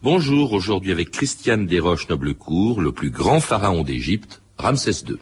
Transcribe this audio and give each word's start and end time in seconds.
Bonjour, 0.00 0.52
aujourd'hui 0.52 0.92
avec 0.92 1.10
Christiane 1.10 1.66
Desroches 1.66 2.08
Noblecourt, 2.08 2.80
le 2.80 2.92
plus 2.92 3.10
grand 3.10 3.40
pharaon 3.40 3.82
d'Égypte, 3.82 4.42
Ramsès 4.56 5.02
II. 5.08 5.16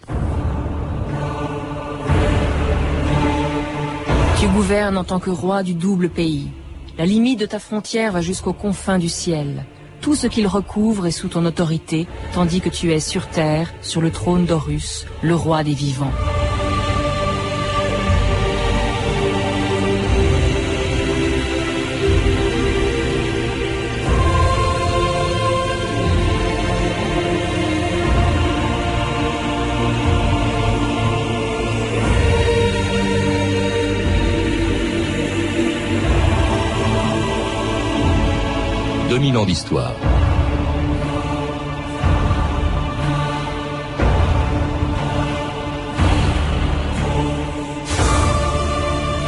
Tu 4.39 4.47
gouvernes 4.49 4.99
en 4.99 5.05
tant 5.05 5.19
que 5.19 5.31
roi 5.31 5.63
du 5.63 5.73
double 5.73 6.11
pays. 6.11 6.51
La 6.99 7.07
limite 7.07 7.41
de 7.41 7.47
ta 7.47 7.59
frontière 7.59 8.13
va 8.13 8.21
jusqu'aux 8.21 8.53
confins 8.53 8.99
du 8.99 9.09
ciel. 9.09 9.65
Tout 10.03 10.15
ce 10.15 10.27
qu'il 10.27 10.47
recouvre 10.47 11.07
est 11.07 11.11
sous 11.11 11.29
ton 11.29 11.47
autorité, 11.47 12.07
tandis 12.35 12.61
que 12.61 12.69
tu 12.69 12.93
es 12.93 13.01
sur 13.01 13.29
terre, 13.29 13.73
sur 13.81 14.03
le 14.03 14.11
trône 14.11 14.45
d'Horus, 14.45 15.07
le 15.23 15.35
roi 15.35 15.65
des 15.65 15.73
vivants. 15.73 16.13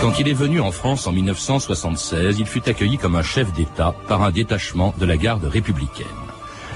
Quand 0.02 0.18
il 0.18 0.28
est 0.28 0.34
venu 0.34 0.60
en 0.60 0.72
France 0.72 1.06
en 1.06 1.12
1976, 1.12 2.38
il 2.38 2.44
fut 2.44 2.68
accueilli 2.68 2.98
comme 2.98 3.16
un 3.16 3.22
chef 3.22 3.50
d'État 3.54 3.94
par 4.08 4.22
un 4.22 4.30
détachement 4.30 4.92
de 4.98 5.06
la 5.06 5.16
garde 5.16 5.44
républicaine. 5.44 6.06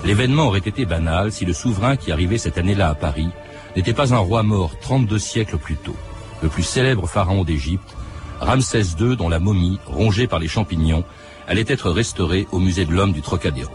L'événement 0.06 0.46
aurait 0.46 0.60
été 0.60 0.86
banal 0.86 1.32
si 1.32 1.44
le 1.44 1.52
souverain 1.52 1.96
qui 1.96 2.12
arrivait 2.12 2.38
cette 2.38 2.56
année-là 2.56 2.88
à 2.88 2.94
Paris 2.94 3.28
n'était 3.76 3.92
pas 3.92 4.14
un 4.14 4.18
roi 4.18 4.42
mort 4.42 4.78
32 4.80 5.18
siècles 5.18 5.58
plus 5.58 5.76
tôt, 5.76 5.96
le 6.42 6.48
plus 6.48 6.62
célèbre 6.62 7.06
pharaon 7.06 7.44
d'Égypte, 7.44 7.94
Ramsès 8.40 8.96
II 8.98 9.16
dont 9.16 9.28
la 9.28 9.38
momie, 9.38 9.78
rongée 9.86 10.26
par 10.26 10.38
les 10.38 10.48
champignons, 10.48 11.04
allait 11.48 11.64
être 11.68 11.90
restaurée 11.90 12.46
au 12.52 12.58
musée 12.58 12.84
de 12.84 12.92
l'homme 12.92 13.12
du 13.12 13.22
Trocadéro. 13.22 13.72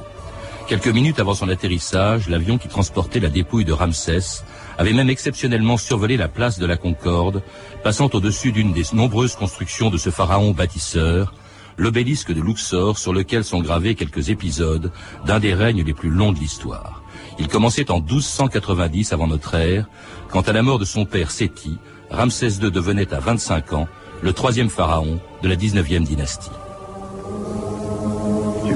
Quelques 0.67 0.87
minutes 0.87 1.19
avant 1.21 1.33
son 1.33 1.47
atterrissage, 1.47 2.27
l'avion 2.27 2.57
qui 2.57 2.67
transportait 2.67 3.21
la 3.21 3.29
dépouille 3.29 3.63
de 3.63 3.71
Ramsès 3.71 4.43
avait 4.77 4.91
même 4.91 5.09
exceptionnellement 5.09 5.77
survolé 5.77 6.17
la 6.17 6.27
place 6.27 6.59
de 6.59 6.65
la 6.65 6.75
Concorde, 6.75 7.41
passant 7.83 8.09
au-dessus 8.13 8.51
d'une 8.51 8.73
des 8.73 8.83
nombreuses 8.91 9.35
constructions 9.35 9.89
de 9.89 9.97
ce 9.97 10.09
pharaon 10.09 10.51
bâtisseur, 10.51 11.33
l'obélisque 11.77 12.33
de 12.33 12.41
Luxor 12.41 12.97
sur 12.97 13.13
lequel 13.13 13.45
sont 13.45 13.61
gravés 13.61 13.95
quelques 13.95 14.29
épisodes 14.29 14.91
d'un 15.25 15.39
des 15.39 15.53
règnes 15.53 15.83
les 15.83 15.93
plus 15.93 16.09
longs 16.09 16.33
de 16.33 16.39
l'histoire. 16.39 17.01
Il 17.39 17.47
commençait 17.47 17.89
en 17.89 18.01
1290 18.01 19.13
avant 19.13 19.27
notre 19.27 19.55
ère, 19.55 19.87
quand 20.29 20.49
à 20.49 20.53
la 20.53 20.63
mort 20.63 20.79
de 20.79 20.85
son 20.85 21.05
père 21.05 21.31
Séti, 21.31 21.77
Ramsès 22.11 22.59
II 22.61 22.71
devenait 22.71 23.13
à 23.13 23.19
25 23.19 23.73
ans 23.73 23.87
le 24.21 24.33
troisième 24.33 24.69
pharaon 24.69 25.19
de 25.43 25.47
la 25.47 25.55
19e 25.55 26.03
dynastie. 26.03 26.51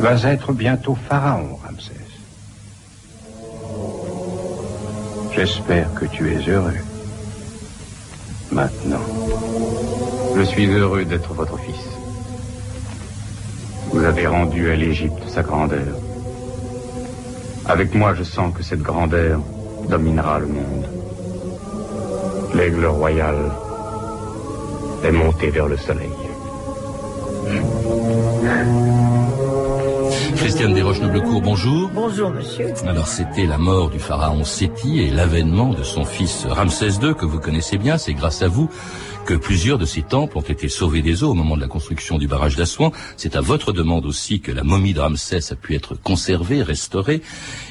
Vas 0.01 0.23
être 0.23 0.51
bientôt 0.51 0.95
pharaon, 0.95 1.59
Ramsès. 1.63 1.93
J'espère 5.31 5.93
que 5.93 6.05
tu 6.05 6.33
es 6.33 6.49
heureux. 6.49 6.81
Maintenant. 8.51 9.05
Je 10.35 10.41
suis 10.41 10.65
heureux 10.65 11.05
d'être 11.05 11.35
votre 11.35 11.55
fils. 11.59 11.85
Vous 13.91 14.03
avez 14.03 14.25
rendu 14.25 14.71
à 14.71 14.75
l'Égypte 14.75 15.21
sa 15.27 15.43
grandeur. 15.43 15.95
Avec 17.67 17.93
moi, 17.93 18.15
je 18.15 18.23
sens 18.23 18.55
que 18.55 18.63
cette 18.63 18.81
grandeur 18.81 19.39
dominera 19.87 20.39
le 20.39 20.47
monde. 20.47 20.87
L'aigle 22.55 22.87
royal 22.87 23.51
est 25.03 25.11
monté 25.11 25.51
vers 25.51 25.67
le 25.67 25.77
soleil. 25.77 26.10
Christiane 30.61 30.75
Desroches-Noblecourt, 30.75 31.41
bonjour. 31.41 31.89
Bonjour, 31.91 32.29
monsieur. 32.29 32.67
Alors, 32.85 33.07
c'était 33.07 33.47
la 33.47 33.57
mort 33.57 33.89
du 33.89 33.97
pharaon 33.97 34.43
Séti 34.43 34.99
et 34.99 35.09
l'avènement 35.09 35.73
de 35.73 35.81
son 35.81 36.05
fils 36.05 36.45
Ramsès 36.47 36.99
II, 37.01 37.15
que 37.15 37.25
vous 37.25 37.39
connaissez 37.39 37.79
bien. 37.79 37.97
C'est 37.97 38.13
grâce 38.13 38.43
à 38.43 38.47
vous 38.47 38.69
que 39.25 39.33
plusieurs 39.33 39.79
de 39.79 39.85
ces 39.85 40.03
temples 40.03 40.37
ont 40.37 40.41
été 40.41 40.69
sauvés 40.69 41.01
des 41.01 41.23
eaux 41.23 41.31
au 41.31 41.33
moment 41.33 41.55
de 41.55 41.61
la 41.61 41.67
construction 41.67 42.19
du 42.19 42.27
barrage 42.27 42.57
d'Assouan. 42.57 42.91
C'est 43.17 43.35
à 43.35 43.41
votre 43.41 43.71
demande 43.71 44.05
aussi 44.05 44.39
que 44.39 44.51
la 44.51 44.63
momie 44.63 44.93
de 44.93 44.99
Ramsès 44.99 45.51
a 45.51 45.55
pu 45.55 45.73
être 45.73 45.95
conservée, 45.95 46.61
restaurée. 46.61 47.23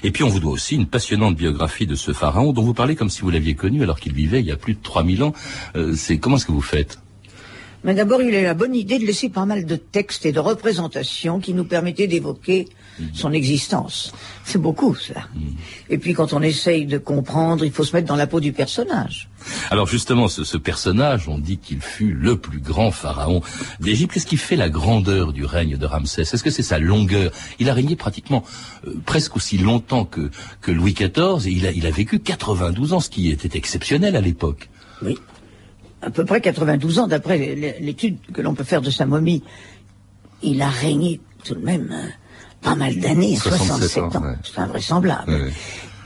Et 0.03 0.11
puis, 0.11 0.25
on 0.25 0.29
vous 0.29 0.41
doit 0.41 0.51
aussi 0.51 0.75
une 0.75 0.87
passionnante 0.87 1.37
biographie 1.37 1.87
de 1.87 1.95
ce 1.95 2.13
pharaon 2.13 2.53
dont 2.53 2.63
vous 2.63 2.75
parlez 2.75 2.97
comme 2.97 3.09
si 3.09 3.21
vous 3.21 3.31
l'aviez 3.31 3.55
connu 3.55 3.85
alors 3.85 4.01
qu'il 4.01 4.15
vivait 4.15 4.41
il 4.41 4.47
y 4.47 4.53
a 4.53 4.57
plus 4.57 4.75
de 4.75 4.83
3000 4.83 5.23
ans. 5.23 5.33
Euh, 5.77 5.95
c'est 5.95 6.19
comment 6.19 6.39
est-ce 6.39 6.47
que 6.47 6.51
vous 6.51 6.61
faites? 6.61 6.99
Mais 7.83 7.95
d'abord, 7.95 8.21
il 8.21 8.35
a 8.35 8.41
eu 8.41 8.45
la 8.45 8.55
bonne 8.55 8.75
idée 8.75 8.99
de 8.99 9.07
laisser 9.07 9.31
pas 9.31 9.47
mal 9.47 9.65
de 9.65 9.77
textes 9.77 10.27
et 10.27 10.33
de 10.33 10.41
représentations 10.41 11.41
qui 11.41 11.55
nous 11.55 11.65
permettaient 11.65 12.07
d'évoquer 12.07 12.69
mhm. 12.99 13.11
son 13.15 13.33
existence. 13.33 14.13
C'est 14.45 14.59
beaucoup, 14.59 14.95
cela. 14.95 15.29
Mhm. 15.35 15.55
Et 15.89 15.99
puis, 15.99 16.13
quand 16.13 16.33
on 16.33 16.43
essaye 16.43 16.85
de 16.85 16.99
comprendre, 16.99 17.65
il 17.65 17.73
faut 17.73 17.85
se 17.85 17.97
mettre 17.97 18.07
dans 18.07 18.17
la 18.17 18.27
peau 18.27 18.41
du 18.41 18.53
personnage. 18.53 19.31
Alors, 19.71 19.87
justement, 19.87 20.29
ce, 20.29 20.57
personnage, 20.59 21.29
on 21.29 21.39
dit 21.39 21.57
qu'il 21.57 21.81
fut 21.81 22.13
le 22.13 22.37
plus 22.37 22.61
grand 22.61 22.91
pharaon 22.91 23.41
d'Égypte. 23.81 24.13
Qu'est-ce 24.13 24.27
qui 24.27 24.37
fait 24.37 24.57
la 24.57 24.69
grandeur 24.69 25.33
du 25.33 25.47
règne 25.47 25.79
de 25.79 25.87
Ramsès? 25.87 26.23
Est-ce 26.23 26.45
que 26.45 26.51
c'est 26.51 26.63
sa 26.63 26.79
longueur? 26.79 27.33
Il 27.59 27.71
a 27.71 27.75
régné 27.75 27.97
pratiquement 27.97 28.45
euh, 28.87 28.95
presque 29.07 29.37
aussi 29.37 29.57
longtemps 29.57 30.05
que, 30.05 30.31
que 30.61 30.71
Louis 30.71 30.93
XIV 30.93 31.47
et 31.47 31.53
il 31.53 31.67
a, 31.67 31.73
il 31.73 31.87
a 31.87 31.91
vécu 31.91 32.19
92 32.19 32.93
ans, 32.93 33.01
ce 33.01 33.09
qui 33.09 33.31
était 33.31 33.57
exceptionnel 33.57 34.17
à 34.17 34.21
l'époque. 34.21 34.69
Oui 35.03 35.17
à 36.03 36.11
peu 36.11 36.25
près 36.25 36.41
92 36.41 36.99
ans, 36.99 37.07
d'après 37.07 37.39
l'étude 37.81 38.19
que 38.33 38.41
l'on 38.41 38.55
peut 38.55 38.65
faire 38.65 38.83
de 38.83 38.91
sa 38.91 39.07
momie. 39.07 39.43
Il 40.43 40.63
a 40.63 40.69
régné 40.69 41.21
tout 41.45 41.55
de 41.55 41.65
même 41.65 41.91
euh, 41.93 42.09
pas 42.63 42.75
mal 42.75 42.99
d'années, 42.99 43.37
67, 43.37 44.03
ans. 44.03 44.23
C'est 44.43 44.59
invraisemblable. 44.59 45.51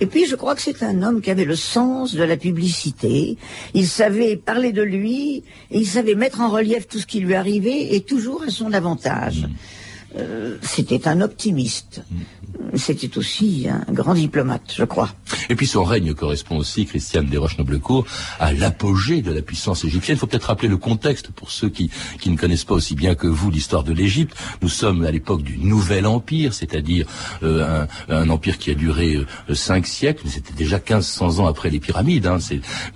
Et 0.01 0.07
puis, 0.07 0.27
je 0.27 0.35
crois 0.35 0.55
que 0.57 0.63
c'est 0.63 0.83
un 0.83 1.03
homme 1.03 1.21
qui 1.21 1.31
avait 1.31 1.45
le 1.45 1.55
sens 1.55 2.15
de 2.15 2.25
la 2.25 2.37
publicité. 2.37 3.39
Il 3.75 3.87
savait 3.87 4.37
parler 4.37 4.73
de 4.73 4.83
lui, 4.83 5.45
et 5.71 5.79
il 5.79 5.87
savait 5.87 6.17
mettre 6.17 6.41
en 6.41 6.51
relief 6.51 6.89
tout 6.89 6.99
ce 6.99 7.07
qui 7.07 7.21
lui 7.21 7.35
arrivait, 7.35 7.95
et 7.95 8.01
toujours 8.01 8.43
à 8.43 8.51
son 8.51 8.73
avantage. 8.73 9.43
Mm. 9.43 9.51
Euh, 10.17 10.57
c'était 10.63 11.09
un 11.09 11.21
optimiste. 11.21 12.03
Mm. 12.11 12.77
C'était 12.77 13.19
aussi 13.19 13.67
un 13.69 13.93
grand 13.93 14.15
diplomate, 14.15 14.75
je 14.77 14.85
crois. 14.85 15.11
Et 15.49 15.55
puis 15.55 15.67
son 15.67 15.85
règne 15.85 16.15
correspond 16.15 16.57
aussi, 16.57 16.87
Christiane 16.87 17.27
Desroches-Noblecourt, 17.27 18.07
à 18.39 18.53
l'apogée 18.53 19.23
de 19.23 19.33
la 19.33 19.43
puissance 19.43 19.85
égyptienne. 19.85 20.17
Il 20.17 20.21
faut 20.21 20.27
peut-être 20.27 20.45
rappeler 20.45 20.69
le 20.69 20.77
contexte 20.77 21.31
pour 21.31 21.51
ceux 21.51 21.69
qui, 21.69 21.91
qui 22.21 22.31
ne 22.31 22.37
connaissent 22.37 22.65
pas 22.65 22.75
aussi 22.75 22.95
bien 22.95 23.15
que 23.15 23.27
vous 23.27 23.51
l'histoire 23.51 23.85
de 23.85 23.93
l'Égypte. 23.93 24.37
Nous 24.63 24.69
sommes 24.69 25.05
à 25.05 25.11
l'époque 25.11 25.43
du 25.43 25.59
Nouvel 25.59 26.07
Empire, 26.07 26.55
c'est-à-dire 26.55 27.07
euh, 27.43 27.87
un, 28.09 28.15
un, 28.15 28.29
empire 28.29 28.59
qui 28.59 28.71
a 28.71 28.75
duré 28.75 29.17
euh, 29.17 29.55
cinq 29.55 29.87
siècles, 29.87 30.23
mais 30.25 30.31
c'était 30.31 30.55
déjà 30.55 30.77
1500 30.79 31.41
ans 31.41 31.47
après 31.47 31.71
les 31.71 31.81
pyramides, 31.81 32.27
hein, 32.27 32.39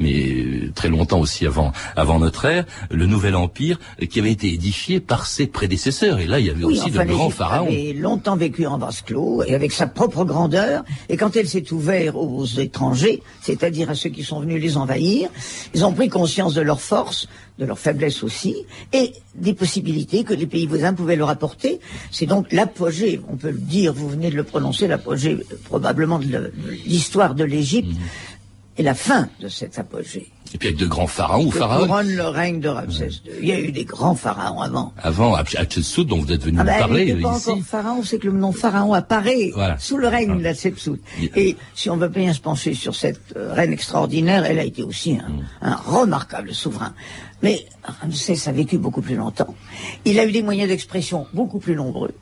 mais 0.01 0.31
euh, 0.31 0.73
très 0.75 0.89
longtemps 0.89 1.21
aussi 1.21 1.47
avant, 1.47 1.73
avant 1.97 2.19
notre 2.19 2.45
ère. 2.45 2.65
Le 2.91 3.07
Nouvel 3.07 3.37
Empire 3.37 3.79
qui 4.11 4.19
avait 4.21 4.33
été 4.33 4.53
édifié 4.53 5.01
par 5.01 5.27
ses 5.27 5.47
prédécesseurs. 5.47 6.19
Et 6.21 6.27
là, 6.27 6.41
il 6.41 6.47
y 6.47 6.51
avait 6.51 6.65
aussi 6.65 6.91
de 7.09 7.15
grands 7.15 7.31
pharaons. 7.31 7.67
avait 7.67 7.93
longtemps 7.93 8.37
vécu 8.37 8.67
en 8.67 8.79
vase 8.79 9.03
clos 9.03 9.43
et 9.43 9.55
avec 9.55 9.73
sa 9.73 9.87
propre 9.87 10.25
grandeur. 10.25 10.85
Et 11.09 11.17
quand 11.17 11.37
elle 11.37 11.49
s'est 11.49 11.73
ouverte 11.73 12.15
au 12.15 12.29
aux 12.39 12.45
étrangers, 12.45 13.23
c'est-à-dire 13.43 13.91
à 13.91 13.95
ceux 13.95 14.11
qui 14.11 14.23
sont 14.23 14.41
venus 14.41 14.63
les 14.63 14.77
envahir. 14.77 15.29
Ils 15.75 15.85
ont 15.85 15.93
pris 15.93 16.09
conscience 16.09 16.55
de 16.55 16.61
leur 16.61 16.81
force, 16.81 17.29
de 17.59 17.65
leur 17.65 17.79
faiblesse 17.79 18.23
aussi, 18.23 18.55
et 18.93 19.13
des 19.35 19.55
possibilités 19.55 20.25
que 20.25 20.35
les 20.35 20.47
pays 20.47 20.67
voisins 20.67 20.95
pouvaient 20.95 21.17
leur 21.17 21.31
apporter. 21.31 21.81
C'est 22.11 22.27
donc 22.27 22.53
l'apogée, 22.53 23.21
on 23.29 23.37
peut 23.37 23.51
le 23.51 23.59
dire, 23.59 23.93
vous 23.93 24.09
venez 24.09 24.31
de 24.31 24.37
le 24.37 24.45
prononcer, 24.45 24.87
l'apogée 24.87 25.39
probablement 25.65 26.19
de 26.19 26.53
l'histoire 26.87 27.35
de 27.35 27.45
l'Égypte, 27.45 27.91
mmh. 27.91 28.38
Et 28.79 28.83
la 28.83 28.95
fin 28.95 29.29
de 29.41 29.49
cette 29.49 29.79
apogée. 29.79 30.31
Et 30.55 30.57
puis 30.59 30.69
avec 30.69 30.79
de 30.79 30.87
grands 30.87 31.07
pharaons 31.07 31.47
ou 31.47 31.51
pharaons. 31.51 31.87
couronne 31.87 32.11
le 32.11 32.27
règne 32.27 32.61
de 32.61 32.69
Ramsès 32.69 33.09
II. 33.09 33.33
Il 33.43 33.49
y 33.49 33.53
a 33.53 33.61
eu 33.61 33.71
des 33.71 33.85
grands 33.85 34.15
pharaons 34.15 34.63
avant. 34.63 34.95
Avant, 34.97 35.35
Hatshepsut, 35.35 36.07
dont 36.07 36.21
vous 36.21 36.33
êtes 36.33 36.43
venu 36.43 36.59
ah 36.61 36.65
nous 36.65 36.71
ben, 36.71 36.79
parler 36.79 37.05
il 37.09 37.21
pas 37.21 37.35
encore 37.35 37.59
pharaon, 37.63 38.03
c'est 38.03 38.19
que 38.19 38.29
le 38.29 38.39
nom 38.39 38.53
pharaon 38.53 38.95
apparaît 38.95 39.51
sous 39.79 39.99
le 39.99 40.09
règne 40.09 40.41
de 40.41 40.47
Hatshepsut. 40.47 41.01
Et 41.37 41.57
si 41.75 41.91
on 41.91 41.99
veut 41.99 42.09
bien 42.09 42.33
se 42.33 42.41
pencher 42.41 42.73
sur 42.73 42.95
cette 42.95 43.35
euh, 43.37 43.53
reine 43.53 43.73
extraordinaire, 43.73 44.47
elle 44.47 44.59
a 44.59 44.65
été 44.65 44.83
aussi 44.83 45.19
un, 45.19 45.29
mm. 45.29 45.45
un 45.63 45.75
remarquable 45.75 46.55
souverain. 46.55 46.95
Mais 47.43 47.67
Ramsès 48.01 48.49
a 48.49 48.53
vécu 48.53 48.79
beaucoup 48.79 49.03
plus 49.03 49.17
longtemps. 49.17 49.55
Il 50.07 50.19
a 50.19 50.25
eu 50.25 50.33
des 50.33 50.43
moyens 50.43 50.69
d'expression 50.69 51.27
beaucoup 51.35 51.59
plus 51.59 51.75
nombreux. 51.75 52.13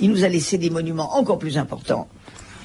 Il 0.00 0.10
nous 0.10 0.24
a 0.24 0.28
laissé 0.28 0.58
des 0.58 0.70
monuments 0.70 1.16
encore 1.16 1.38
plus 1.38 1.56
importants 1.56 2.08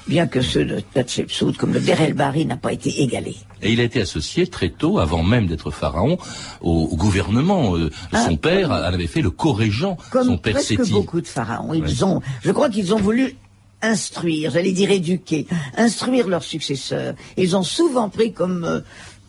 bien 0.06 0.26
que 0.26 0.40
ceux 0.40 0.64
de 0.64 0.82
Hatshepsut, 0.94 1.56
comme 1.56 1.72
le 1.72 1.80
Berel 1.80 2.14
Bari, 2.14 2.46
n'a 2.46 2.56
pas 2.56 2.72
été 2.72 3.02
égalé. 3.02 3.36
Et 3.62 3.72
il 3.72 3.80
a 3.80 3.84
été 3.84 4.00
associé 4.00 4.46
très 4.46 4.70
tôt, 4.70 4.98
avant 4.98 5.22
même 5.22 5.46
d'être 5.46 5.70
pharaon, 5.70 6.18
au, 6.60 6.94
gouvernement. 6.96 7.76
Euh, 7.76 7.90
ah, 8.12 8.24
son 8.24 8.36
père 8.36 8.72
avait 8.72 9.06
fait 9.06 9.22
le 9.22 9.30
co-régent, 9.30 9.96
son 10.12 10.38
père 10.38 10.54
presque 10.54 10.90
beaucoup 10.90 11.20
de 11.20 11.26
pharaons. 11.26 11.74
Ils 11.74 12.04
ont, 12.04 12.20
je 12.42 12.52
crois 12.52 12.70
qu'ils 12.70 12.94
ont 12.94 12.98
voulu 12.98 13.36
instruire, 13.82 14.50
j'allais 14.50 14.72
dire 14.72 14.90
éduquer, 14.90 15.46
instruire 15.76 16.28
leurs 16.28 16.44
successeurs. 16.44 17.14
Ils 17.36 17.56
ont 17.56 17.62
souvent 17.62 18.08
pris 18.08 18.32
comme 18.32 18.64
euh, 18.64 18.80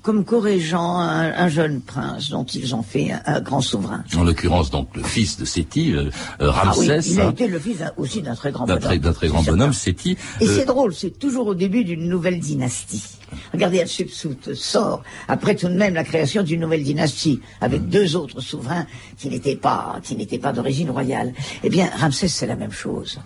comme 0.01 0.23
corrigeant 0.23 0.99
un, 0.99 1.49
jeune 1.49 1.81
prince 1.81 2.29
dont 2.29 2.45
ils 2.45 2.75
ont 2.75 2.83
fait 2.83 3.11
un, 3.25 3.41
grand 3.41 3.61
souverain. 3.61 4.03
En 4.15 4.23
l'occurrence, 4.23 4.71
donc, 4.71 4.89
le 4.95 5.03
fils 5.03 5.37
de 5.37 5.45
Séti, 5.45 5.93
euh, 5.93 6.09
euh, 6.41 6.49
Ramsès. 6.49 6.91
Ah 6.91 6.97
oui, 6.99 7.11
il 7.11 7.21
a 7.21 7.27
hein. 7.27 7.31
été 7.31 7.47
le 7.47 7.59
fils 7.59 7.83
aussi 7.97 8.21
d'un 8.21 8.35
très 8.35 8.51
grand 8.51 8.65
bonhomme. 8.65 8.97
D'un 8.99 9.13
très, 9.13 9.27
grand 9.27 9.43
bonhomme, 9.43 9.73
Séti. 9.73 10.17
Et 10.39 10.47
c'est 10.47 10.65
drôle, 10.65 10.93
c'est 10.93 11.19
toujours 11.19 11.47
au 11.47 11.55
début 11.55 11.83
d'une 11.83 12.07
nouvelle 12.07 12.39
dynastie. 12.39 13.16
Regardez, 13.53 13.81
Hatshepsut 13.81 14.53
sort 14.53 15.03
après 15.27 15.55
tout 15.55 15.67
de 15.67 15.73
même 15.73 15.93
la 15.93 16.03
création 16.03 16.43
d'une 16.43 16.61
nouvelle 16.61 16.83
dynastie 16.83 17.39
avec 17.61 17.87
deux 17.87 18.15
autres 18.15 18.41
souverains 18.41 18.87
qui 19.17 19.29
n'étaient 19.29 19.55
pas 19.55 19.99
qui 20.03 20.15
n'étaient 20.15 20.37
pas 20.37 20.53
d'origine 20.53 20.89
royale. 20.89 21.33
Eh 21.63 21.69
bien, 21.69 21.89
Ramsès 21.97 22.27
c'est 22.27 22.47
la 22.47 22.55
même 22.55 22.71
chose. 22.71 23.19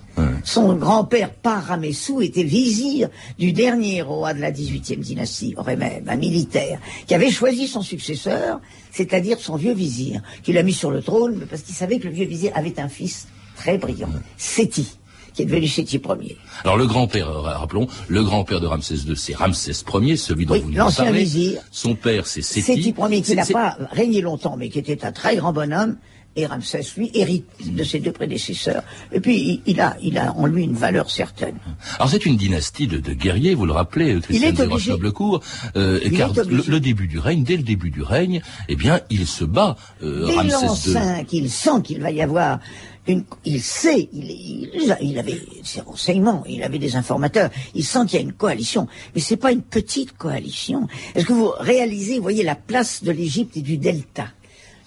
Son 0.43 0.73
grand-père 0.73 1.31
Paramessou 1.31 2.21
était 2.21 2.43
vizir 2.43 3.09
du 3.37 3.51
dernier 3.53 4.01
roi 4.01 4.33
de 4.33 4.39
la 4.39 4.51
18e 4.51 4.99
dynastie, 4.99 5.53
aurait 5.57 5.75
même 5.75 6.07
un 6.07 6.15
militaire 6.15 6.79
qui 7.05 7.13
avait 7.13 7.29
choisi 7.29 7.67
son 7.67 7.81
successeur, 7.81 8.59
c'est-à-dire 8.91 9.39
son 9.39 9.55
vieux 9.55 9.73
vizir, 9.73 10.21
qui 10.43 10.53
l'a 10.53 10.63
mis 10.63 10.73
sur 10.73 10.91
le 10.91 11.01
trône 11.01 11.45
parce 11.49 11.61
qu'il 11.61 11.75
savait 11.75 11.99
que 11.99 12.07
le 12.07 12.13
vieux 12.13 12.25
vizir 12.25 12.51
avait 12.55 12.79
un 12.79 12.89
fils 12.89 13.27
très 13.55 13.77
brillant, 13.77 14.09
Séti 14.37 14.97
qui 15.33 15.43
est 15.43 15.45
devenu 15.45 15.67
Séti 15.67 15.97
Ier. 15.97 16.37
Alors 16.63 16.77
le 16.77 16.87
grand-père, 16.87 17.29
euh, 17.29 17.41
rappelons, 17.41 17.87
le 18.07 18.23
grand-père 18.23 18.59
de 18.59 18.67
Ramsès 18.67 18.95
II, 18.95 19.15
c'est 19.15 19.35
Ramsès 19.35 19.83
Ier, 19.93 20.17
celui 20.17 20.45
dont 20.45 20.59
vous 20.59 20.71
nous 20.71 20.91
parlez. 20.91 21.19
vizir. 21.19 21.61
Son 21.71 21.95
père, 21.95 22.27
c'est 22.27 22.41
Séti. 22.41 22.83
Séti 22.83 22.95
Ier, 22.97 23.21
qui 23.21 23.35
n'a 23.35 23.45
pas 23.45 23.77
régné 23.91 24.21
longtemps, 24.21 24.55
mais 24.57 24.69
qui 24.69 24.79
était 24.79 25.05
un 25.05 25.11
très 25.11 25.35
grand 25.35 25.53
bonhomme. 25.53 25.97
Et 26.37 26.45
Ramsès, 26.45 26.85
lui, 26.95 27.11
hérite 27.13 27.45
de 27.75 27.83
ses 27.83 27.99
deux 27.99 28.13
prédécesseurs. 28.13 28.83
Et 29.11 29.19
puis, 29.19 29.61
il, 29.65 29.81
a, 29.81 29.97
il 30.01 30.17
a 30.17 30.31
en 30.33 30.45
lui 30.45 30.63
une 30.63 30.75
valeur 30.75 31.11
certaine. 31.11 31.57
Alors, 31.97 32.09
c'est 32.09 32.25
une 32.25 32.37
dynastie 32.37 32.87
de, 32.87 32.99
guerriers, 32.99 33.53
vous 33.53 33.65
le 33.65 33.73
rappelez, 33.73 34.17
Christian 34.21 34.53
de 34.53 34.63
Roche-Noblecourt, 34.63 35.41
euh, 35.75 35.99
car 36.15 36.31
le, 36.33 36.79
début 36.79 37.07
du 37.07 37.19
règne, 37.19 37.43
dès 37.43 37.57
le 37.57 37.63
début 37.63 37.89
du 37.89 38.01
règne, 38.01 38.41
eh 38.69 38.77
bien, 38.77 39.01
il 39.09 39.27
se 39.27 39.43
bat, 39.43 39.75
euh, 40.03 40.25
Ramsès 40.33 40.91
II. 40.91 41.25
il 41.33 41.49
sent 41.49 41.81
qu'il 41.83 41.99
va 41.99 42.11
y 42.11 42.21
avoir 42.21 42.59
il 43.07 43.61
sait, 43.61 44.09
il, 44.13 45.17
avait 45.17 45.41
ses 45.63 45.81
renseignements, 45.81 46.43
il 46.47 46.63
avait 46.63 46.77
des 46.77 46.95
informateurs, 46.95 47.49
il 47.73 47.83
sent 47.83 48.05
qu'il 48.07 48.19
y 48.19 48.21
a 48.21 48.25
une 48.25 48.33
coalition, 48.33 48.87
mais 49.15 49.21
c'est 49.21 49.37
pas 49.37 49.51
une 49.51 49.63
petite 49.63 50.15
coalition. 50.17 50.87
Est-ce 51.15 51.25
que 51.25 51.33
vous 51.33 51.51
réalisez, 51.57 52.17
vous 52.17 52.21
voyez 52.21 52.43
la 52.43 52.55
place 52.55 53.03
de 53.03 53.11
l'Égypte 53.11 53.57
et 53.57 53.61
du 53.61 53.77
Delta? 53.77 54.27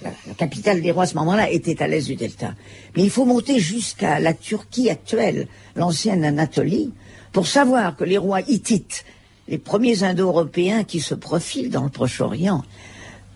La, 0.02 0.10
capitale 0.36 0.82
des 0.82 0.90
rois 0.90 1.04
à 1.04 1.06
ce 1.06 1.14
moment-là 1.14 1.50
était 1.50 1.82
à 1.82 1.88
l'est 1.88 2.06
du 2.06 2.14
Delta. 2.14 2.54
Mais 2.94 3.02
il 3.02 3.10
faut 3.10 3.24
monter 3.24 3.58
jusqu'à 3.58 4.20
la 4.20 4.34
Turquie 4.34 4.90
actuelle, 4.90 5.48
l'ancienne 5.76 6.24
Anatolie, 6.24 6.92
pour 7.32 7.46
savoir 7.46 7.96
que 7.96 8.04
les 8.04 8.18
rois 8.18 8.42
hittites, 8.42 9.04
les 9.48 9.58
premiers 9.58 10.02
Indo-Européens 10.02 10.84
qui 10.84 11.00
se 11.00 11.14
profilent 11.14 11.70
dans 11.70 11.84
le 11.84 11.90
Proche-Orient, 11.90 12.62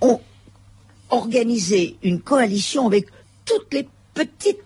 ont 0.00 0.20
organisé 1.10 1.96
une 2.02 2.20
coalition 2.20 2.86
avec 2.86 3.06
toutes 3.44 3.72
les 3.72 3.88
petites 4.14 4.62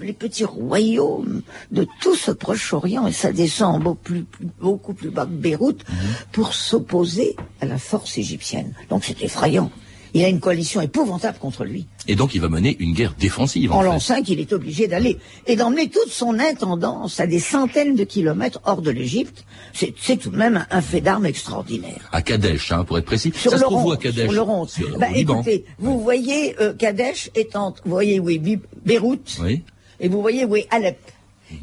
les 0.00 0.12
petits 0.12 0.44
royaumes 0.44 1.42
de 1.70 1.86
tout 2.00 2.14
ce 2.14 2.30
Proche-Orient, 2.30 3.06
et 3.06 3.12
ça 3.12 3.32
descend 3.32 3.82
beaucoup 3.82 4.02
plus, 4.02 4.26
beaucoup 4.60 4.94
plus 4.94 5.10
bas 5.10 5.26
que 5.26 5.30
Beyrouth, 5.30 5.88
mhm. 5.88 5.96
pour 6.32 6.54
s'opposer 6.54 7.36
à 7.60 7.66
la 7.66 7.78
force 7.78 8.18
égyptienne. 8.18 8.72
Donc 8.88 9.04
c'est 9.04 9.22
effrayant. 9.22 9.70
Il 10.14 10.24
a 10.24 10.28
une 10.28 10.40
coalition 10.40 10.80
épouvantable 10.80 11.38
contre 11.38 11.64
lui. 11.64 11.86
Et 12.08 12.16
donc 12.16 12.34
il 12.34 12.40
va 12.40 12.48
mener 12.48 12.76
une 12.80 12.94
guerre 12.94 13.14
défensive. 13.18 13.72
En, 13.72 13.76
en 13.78 13.82
l'an 13.82 14.00
5, 14.00 14.28
il 14.28 14.40
est 14.40 14.52
obligé 14.52 14.88
d'aller 14.88 15.18
et 15.46 15.56
d'emmener 15.56 15.88
toute 15.88 16.10
son 16.10 16.38
intendance 16.38 17.20
à 17.20 17.26
des 17.26 17.38
centaines 17.38 17.94
de 17.94 18.04
kilomètres 18.04 18.60
hors 18.64 18.82
de 18.82 18.90
l'Égypte. 18.90 19.44
C'est 19.72 20.16
tout 20.16 20.30
de 20.30 20.36
même 20.36 20.66
un 20.70 20.80
fait 20.80 21.00
d'armes 21.00 21.26
extraordinaire. 21.26 22.08
À 22.12 22.22
Kadesh, 22.22 22.72
hein, 22.72 22.84
pour 22.84 22.98
être 22.98 23.04
précis. 23.04 23.32
Sur 23.34 23.56
le 23.56 23.66
rond, 23.66 23.96
Sur 24.00 24.32
le 24.32 24.40
rond. 24.40 24.66
Bah, 24.98 25.08
écoutez, 25.14 25.64
vous 25.78 26.00
voyez 26.00 26.60
euh, 26.60 26.72
Kadesh 26.74 27.30
est 27.34 27.50
vous 27.84 27.90
voyez 27.90 28.20
oui, 28.20 28.40
Beyrouth, 28.84 29.38
oui. 29.42 29.62
et 29.98 30.08
vous 30.08 30.20
voyez 30.20 30.44
oui 30.44 30.66
Alep. 30.70 30.98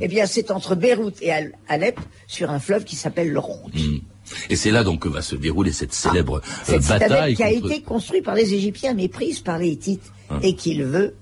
Eh 0.01 0.07
bien, 0.07 0.25
c'est 0.25 0.51
entre 0.51 0.75
Beyrouth 0.75 1.21
et 1.21 1.31
Alep, 1.67 1.99
sur 2.27 2.49
un 2.49 2.59
fleuve 2.59 2.83
qui 2.83 2.95
s'appelle 2.95 3.29
le 3.29 3.39
Ronde. 3.39 3.73
Hmm. 3.73 3.99
Et 4.49 4.55
c'est 4.55 4.71
là 4.71 4.83
donc 4.83 5.01
que 5.01 5.09
va 5.09 5.21
se 5.21 5.35
dérouler 5.35 5.71
cette 5.71 5.93
célèbre 5.93 6.41
ah, 6.43 6.71
euh, 6.71 6.79
bataille. 6.79 7.35
qui 7.35 7.43
a 7.43 7.51
été 7.51 7.81
construite 7.81 8.23
par 8.23 8.35
les 8.35 8.53
Égyptiens, 8.53 8.93
mais 8.93 9.07
prise 9.07 9.39
par 9.39 9.57
les 9.59 9.69
Hittites, 9.69 10.11
hein. 10.29 10.39
et 10.41 10.55
qu'il 10.55 10.83
veut 10.83 11.15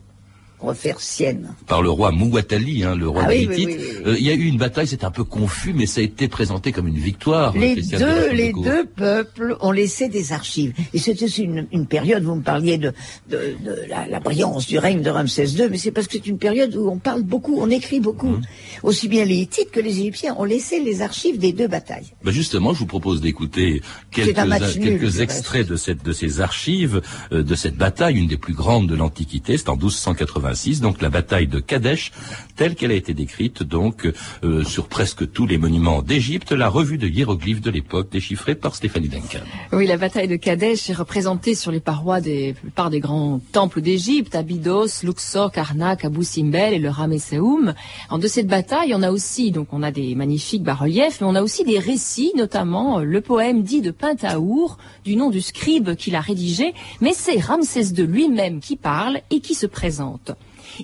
refaire 0.60 1.00
sienne. 1.00 1.54
Par 1.68 1.82
le 1.82 1.90
roi 1.90 2.12
Mouatali, 2.12 2.84
hein, 2.84 2.96
le 2.96 3.08
roi 3.08 3.24
ah, 3.26 3.32
euh, 3.32 4.16
il 4.18 4.26
y 4.26 4.30
a 4.30 4.34
eu 4.34 4.46
une 4.46 4.58
bataille, 4.58 4.88
c'est 4.88 5.04
un 5.04 5.12
peu 5.12 5.24
confus, 5.24 5.74
mais 5.74 5.86
ça 5.86 6.02
a 6.02 6.04
été 6.04 6.28
présenté 6.28 6.72
comme 6.72 6.88
une 6.88 6.98
victoire. 6.98 7.56
Les 7.58 7.76
deux, 7.76 8.32
les 8.32 8.54
deux 8.54 8.86
peuples 8.86 9.58
ont 9.62 9.72
laissé 9.72 10.10
des 10.10 10.34
archives. 10.34 10.74
Et 10.94 11.00
c'était 11.00 11.28
une, 11.28 11.68
une 11.72 11.88
période, 11.88 12.24
vous 12.24 12.36
me 12.36 12.42
parliez 12.42 12.78
de, 12.78 12.94
de, 13.30 13.56
de 13.64 13.76
la, 13.90 14.08
la, 14.08 14.20
brillance 14.20 14.68
du 14.68 14.78
règne 14.78 15.02
de 15.02 15.10
Ramsès 15.10 15.48
II, 15.48 15.68
mais 15.70 15.78
c'est 15.78 15.92
parce 15.92 16.08
que 16.08 16.14
c'est 16.14 16.28
une 16.28 16.38
période 16.38 16.76
où 16.76 16.90
on 16.90 16.98
parle 16.98 17.24
beaucoup, 17.24 17.58
on 17.60 17.70
écrit 17.70 18.00
beaucoup. 18.00 18.30
Mmh. 18.30 18.42
Aussi 18.84 19.08
bien 19.08 19.26
les 19.26 19.36
Hittites 19.36 19.72
que 19.72 19.80
les 19.80 20.00
Égyptiens 20.00 20.36
ont 20.38 20.44
laissé 20.44 20.80
les 20.80 21.02
archives 21.02 21.38
des 21.38 21.52
deux 21.52 21.68
batailles. 21.68 22.14
Ben 22.24 22.32
justement, 22.32 22.74
je 22.74 22.80
vous 22.80 22.86
propose 22.86 23.22
d'écouter 23.22 23.82
quelques, 24.12 24.36
quelques 24.80 25.20
extraits 25.20 25.68
de, 25.68 25.76
cette, 25.76 26.04
de 26.04 26.12
ces 26.12 26.42
archives, 26.42 27.02
euh, 27.32 27.44
de 27.44 27.56
cette 27.56 27.76
bataille, 27.76 28.16
une 28.16 28.28
des 28.28 28.38
plus 28.38 28.54
grandes 28.54 28.88
de 28.88 28.96
l'Antiquité, 28.96 29.58
c'est 29.58 29.70
en 29.70 29.76
1280 29.76 30.45
donc 30.82 31.02
la 31.02 31.10
bataille 31.10 31.48
de 31.48 31.60
Kadesh, 31.60 32.12
telle 32.56 32.76
qu'elle 32.76 32.92
a 32.92 32.96
été 32.96 33.14
décrite 33.14 33.64
donc 33.64 34.08
euh, 34.44 34.64
sur 34.64 34.88
presque 34.88 35.32
tous 35.32 35.46
les 35.46 35.58
monuments 35.58 36.02
d'Égypte, 36.02 36.52
la 36.52 36.70
revue 36.70 36.98
de 36.98 37.08
hiéroglyphes 37.08 37.62
de 37.62 37.72
l'époque 37.72 38.12
déchiffrée 38.12 38.56
par 38.56 38.76
Stéphanie 38.76 39.10
Duncan. 39.10 39.40
Oui, 39.74 39.88
la 39.88 39.98
bataille 39.98 40.28
de 40.28 40.36
Kadesh 40.36 40.90
est 40.90 40.94
représentée 40.94 41.56
sur 41.56 41.72
les 41.72 41.80
parois 41.80 42.22
des 42.22 42.54
plupart 42.54 42.90
des 42.90 43.00
grands 43.00 43.42
temples 43.52 43.82
d'Égypte, 43.82 44.36
Abydos, 44.36 45.04
Luxor, 45.04 45.52
Karnak, 45.52 46.06
Abu 46.06 46.24
Simbel 46.24 46.74
et 46.74 46.80
le 46.80 46.90
Ramesseum. 46.90 47.74
En 48.10 48.18
de 48.18 48.28
cette 48.28 48.48
bataille, 48.48 48.94
on 48.94 49.02
a 49.02 49.12
aussi 49.12 49.52
donc 49.52 49.68
on 49.72 49.84
a 49.84 49.92
des 49.92 50.16
magnifiques 50.16 50.64
bas-reliefs, 50.64 51.22
mais 51.22 51.28
on 51.28 51.36
a 51.36 51.42
aussi 51.42 51.64
des 51.64 51.80
récits, 51.80 52.32
notamment 52.36 53.00
euh, 53.00 53.04
le 53.04 53.22
poème 53.22 53.64
dit 53.64 53.82
de 53.82 53.92
Pentaour, 53.92 54.78
du 55.04 55.16
nom 55.16 55.30
du 55.30 55.42
scribe 55.42 55.96
qu'il 55.96 56.16
a 56.16 56.22
rédigé, 56.22 56.74
mais 57.02 57.14
c'est 57.14 57.40
Ramsès 57.40 57.94
II 57.98 58.06
lui-même 58.06 58.60
qui 58.60 58.76
parle 58.76 59.20
et 59.32 59.40
qui 59.40 59.56
se 59.56 59.66
présente. 59.66 60.35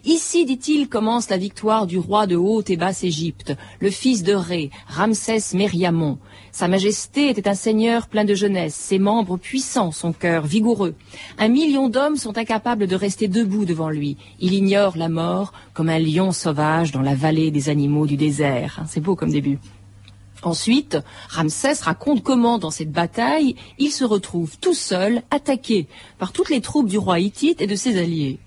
Ici, 0.06 0.46
dit-il, 0.46 0.90
commence 0.90 1.30
la 1.30 1.38
victoire 1.38 1.88
du 1.88 1.98
roi 1.98 2.28
de 2.28 2.36
Haute 2.36 2.70
et 2.70 2.78
Basse 2.78 3.04
Égypte, 3.04 3.56
le 3.80 3.90
fils 3.90 4.24
de 4.24 4.34
Ré, 4.34 4.70
Ramsès 4.88 5.54
Mériamon. 5.54 6.18
Sa 6.52 6.68
majesté 6.68 7.30
était 7.30 7.48
un 7.48 7.56
seigneur 7.56 8.08
plein 8.08 8.26
de 8.26 8.36
jeunesse, 8.36 8.76
ses 8.76 9.00
membres 9.00 9.38
puissants, 9.38 9.92
son 9.92 10.12
cœur 10.12 10.46
vigoureux. 10.46 10.96
Un 11.38 11.48
million 11.48 11.88
d'hommes 11.88 12.18
sont 12.18 12.38
incapables 12.38 12.88
de 12.88 12.96
rester 12.96 13.28
debout 13.28 13.66
devant 13.66 13.90
lui. 13.90 14.18
Il 14.40 14.54
ignore 14.54 14.98
la 14.98 15.10
mort 15.10 15.54
comme 15.74 15.90
un 15.90 16.00
lion 16.00 16.32
sauvage 16.32 16.92
dans 16.92 17.02
la 17.02 17.16
vallée 17.16 17.52
des 17.52 17.70
animaux 17.70 18.06
du 18.06 18.18
désert. 18.18 18.84
C'est 18.88 19.00
beau 19.00 19.16
comme 19.16 19.32
début. 19.32 19.60
Ensuite, 20.44 20.98
Ramsès 21.30 21.84
raconte 21.84 22.24
comment, 22.24 22.58
dans 22.58 22.72
cette 22.72 22.92
bataille, 22.92 23.56
il 23.78 23.92
se 23.92 24.04
retrouve 24.04 24.58
tout 24.58 24.74
seul, 24.74 25.22
attaqué 25.30 25.88
par 26.18 26.32
toutes 26.32 26.50
les 26.50 26.62
troupes 26.62 26.88
du 26.88 26.98
roi 26.98 27.20
hittite 27.20 27.62
et 27.62 27.68
de 27.68 27.76
ses 27.76 28.00
alliés. 28.00 28.40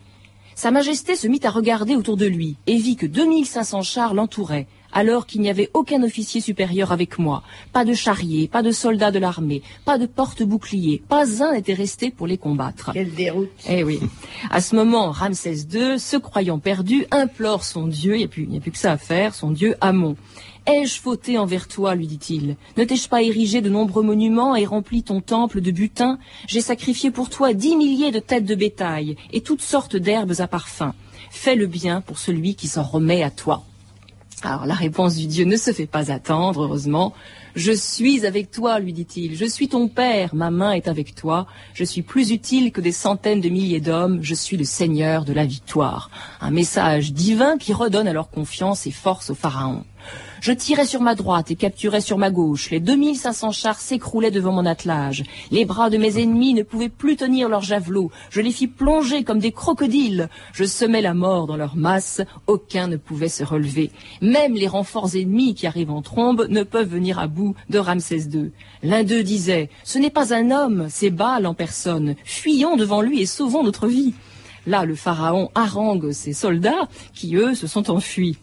Sa 0.54 0.70
Majesté 0.70 1.16
se 1.16 1.26
mit 1.26 1.40
à 1.42 1.50
regarder 1.50 1.96
autour 1.96 2.16
de 2.16 2.26
lui 2.26 2.56
et 2.66 2.76
vit 2.76 2.96
que 2.96 3.06
2500 3.06 3.82
chars 3.82 4.14
l'entouraient, 4.14 4.66
alors 4.92 5.26
qu'il 5.26 5.40
n'y 5.40 5.50
avait 5.50 5.70
aucun 5.75 6.02
officier 6.04 6.40
supérieur 6.40 6.92
avec 6.92 7.18
moi, 7.18 7.42
pas 7.73 7.84
de 7.84 7.92
charriers, 7.92 8.46
pas 8.46 8.62
de 8.62 8.70
soldats 8.70 9.11
de 9.11 9.18
l'armée, 9.18 9.62
pas 9.84 9.99
de 9.99 10.06
porte-boucliers, 10.06 11.02
pas 11.08 11.42
un 11.42 11.52
n'était 11.54 11.75
resté 11.75 12.11
pour 12.11 12.28
les 12.28 12.38
combattre. 12.38 12.92
Quelle 12.92 13.12
déroute 13.12 13.50
Eh 13.68 13.82
oui. 13.82 13.99
À 14.50 14.61
ce 14.61 14.76
moment, 14.76 15.11
Ramsès 15.11 15.66
II, 15.73 15.99
se 15.99 16.16
croyant 16.16 16.61
perdu, 16.61 17.06
implore 17.11 17.64
son 17.64 17.88
Dieu, 17.88 18.14
il 18.14 18.18
n'y 18.18 18.25
a, 18.25 18.28
plus, 18.28 18.49
a 18.56 18.61
plus 18.61 18.70
que 18.70 18.78
ça 18.78 18.92
à 18.92 18.96
faire, 18.96 19.34
son 19.34 19.50
Dieu 19.50 19.75
Amon. 19.80 20.16
Ai-je 20.66 20.99
fauté 20.99 21.37
envers 21.37 21.68
toi, 21.68 21.94
lui 21.94 22.06
dit-il 22.06 22.56
Ne 22.78 22.85
t'ai-je 22.85 23.11
pas 23.11 23.21
érigé 23.21 23.61
de 23.61 23.68
nombreux 23.68 24.02
monuments 24.02 24.56
et 24.56 24.64
rempli 24.64 25.02
ton 25.02 25.21
temple 25.21 25.61
de 25.61 25.71
butin? 25.71 26.18
J'ai 26.47 26.62
sacrifié 26.62 27.11
pour 27.11 27.28
toi 27.28 27.52
dix 27.52 27.76
milliers 27.76 28.11
de 28.11 28.18
têtes 28.18 28.47
de 28.47 28.54
bétail 28.54 29.16
et 29.33 29.42
toutes 29.42 29.61
sortes 29.61 29.97
d'herbes 29.97 30.33
à 30.38 30.47
parfum. 30.47 30.94
Fais 31.30 31.54
le 31.54 31.66
bien 31.66 32.00
pour 32.00 32.18
celui 32.18 32.54
qui 32.54 32.66
s'en 32.66 32.83
remet 32.83 33.23
à 33.23 33.30
toi. 33.30 33.64
Alors 34.42 34.64
la 34.64 34.75
réponse 34.75 35.16
du 35.16 35.26
Dieu 35.26 35.44
ne 35.44 35.56
se 35.56 35.71
fait 35.73 35.87
pas 35.87 36.11
attendre, 36.11 36.64
heureusement. 36.64 37.12
Je 37.54 37.73
suis 37.73 38.25
avec 38.25 38.50
toi, 38.50 38.78
lui 38.78 38.94
dit-il. 38.94 39.37
Je 39.37 39.44
suis 39.44 39.68
ton 39.68 39.88
Père, 39.88 40.35
ma 40.35 40.50
main 40.50 40.73
est 40.73 40.88
avec 40.88 41.14
toi. 41.14 41.47
Je 41.75 41.85
suis 41.85 42.02
plus 42.02 42.30
utile 42.30 42.73
que 42.73 42.80
des 42.80 42.92
centaines 42.92 43.40
de 43.40 43.49
milliers 43.49 43.80
d'hommes. 43.80 44.21
Je 44.23 44.35
suis 44.35 44.56
le 44.56 44.64
Seigneur 44.64 45.25
de 45.26 45.35
la 45.35 45.44
victoire. 45.44 46.11
Un 46.40 46.50
message 46.50 47.12
divin 47.12 47.59
qui 47.59 47.75
redonne 47.75 48.09
alors 48.09 48.30
confiance 48.30 48.87
et 48.87 48.90
force 48.90 49.30
au 49.30 49.35
Pharaon. 49.35 49.85
Je 50.45 50.53
tirais 50.53 50.85
sur 50.85 51.01
ma 51.01 51.15
droite 51.15 51.51
et 51.51 51.57
capturais 51.57 52.03
sur 52.03 52.19
ma 52.19 52.31
gauche. 52.31 52.69
Les 52.69 52.79
2500 52.79 53.51
chars 53.53 53.81
s'écroulaient 53.81 54.31
devant 54.31 54.53
mon 54.53 54.67
attelage. 54.67 55.25
Les 55.51 55.65
bras 55.65 55.89
de 55.89 55.97
mes 55.97 56.21
ennemis 56.21 56.53
ne 56.53 56.63
pouvaient 56.63 56.91
plus 56.91 57.17
tenir 57.17 57.49
leurs 57.49 57.63
javelots. 57.63 58.11
Je 58.29 58.43
les 58.43 58.51
fis 58.51 58.67
plonger 58.67 59.25
comme 59.25 59.39
des 59.39 59.53
crocodiles. 59.53 60.29
Je 60.53 60.65
semais 60.65 61.01
la 61.01 61.15
mort 61.15 61.47
dans 61.47 61.57
leur 61.57 61.77
masse. 61.77 62.21
Aucun 62.47 62.89
ne 62.89 62.99
pouvait 62.99 63.31
se 63.31 63.43
relever. 63.43 63.91
Même 64.21 64.53
les 64.53 64.67
renforts 64.67 65.17
ennemis 65.17 65.55
qui 65.55 65.67
arrivent 65.67 65.91
en 65.91 66.03
trombe 66.03 66.47
ne 66.51 66.63
peuvent 66.63 66.91
venir 66.91 67.19
à 67.19 67.27
bout 67.27 67.55
de 67.71 67.79
Ramsès 67.79 68.29
II. 68.31 68.53
L'un 68.83 69.03
d'eux 69.03 69.23
disait, 69.23 69.71
ce 69.83 69.99
n'est 69.99 70.11
pas 70.11 70.35
un 70.35 70.51
homme, 70.51 70.89
c'est 70.91 71.09
Baal 71.09 71.47
en 71.47 71.55
personne. 71.55 72.17
Fuyons 72.23 72.77
devant 72.77 73.01
lui 73.01 73.23
et 73.23 73.27
sauvons 73.27 73.63
notre 73.63 73.87
vie. 73.87 74.13
Là, 74.67 74.85
le 74.85 74.95
pharaon 74.95 75.51
harangue 75.55 76.11
ses 76.13 76.35
soldats 76.35 76.91
qui, 77.15 77.35
eux, 77.37 77.55
se 77.55 77.67
sont 77.67 77.91
enfuis. 77.91 78.37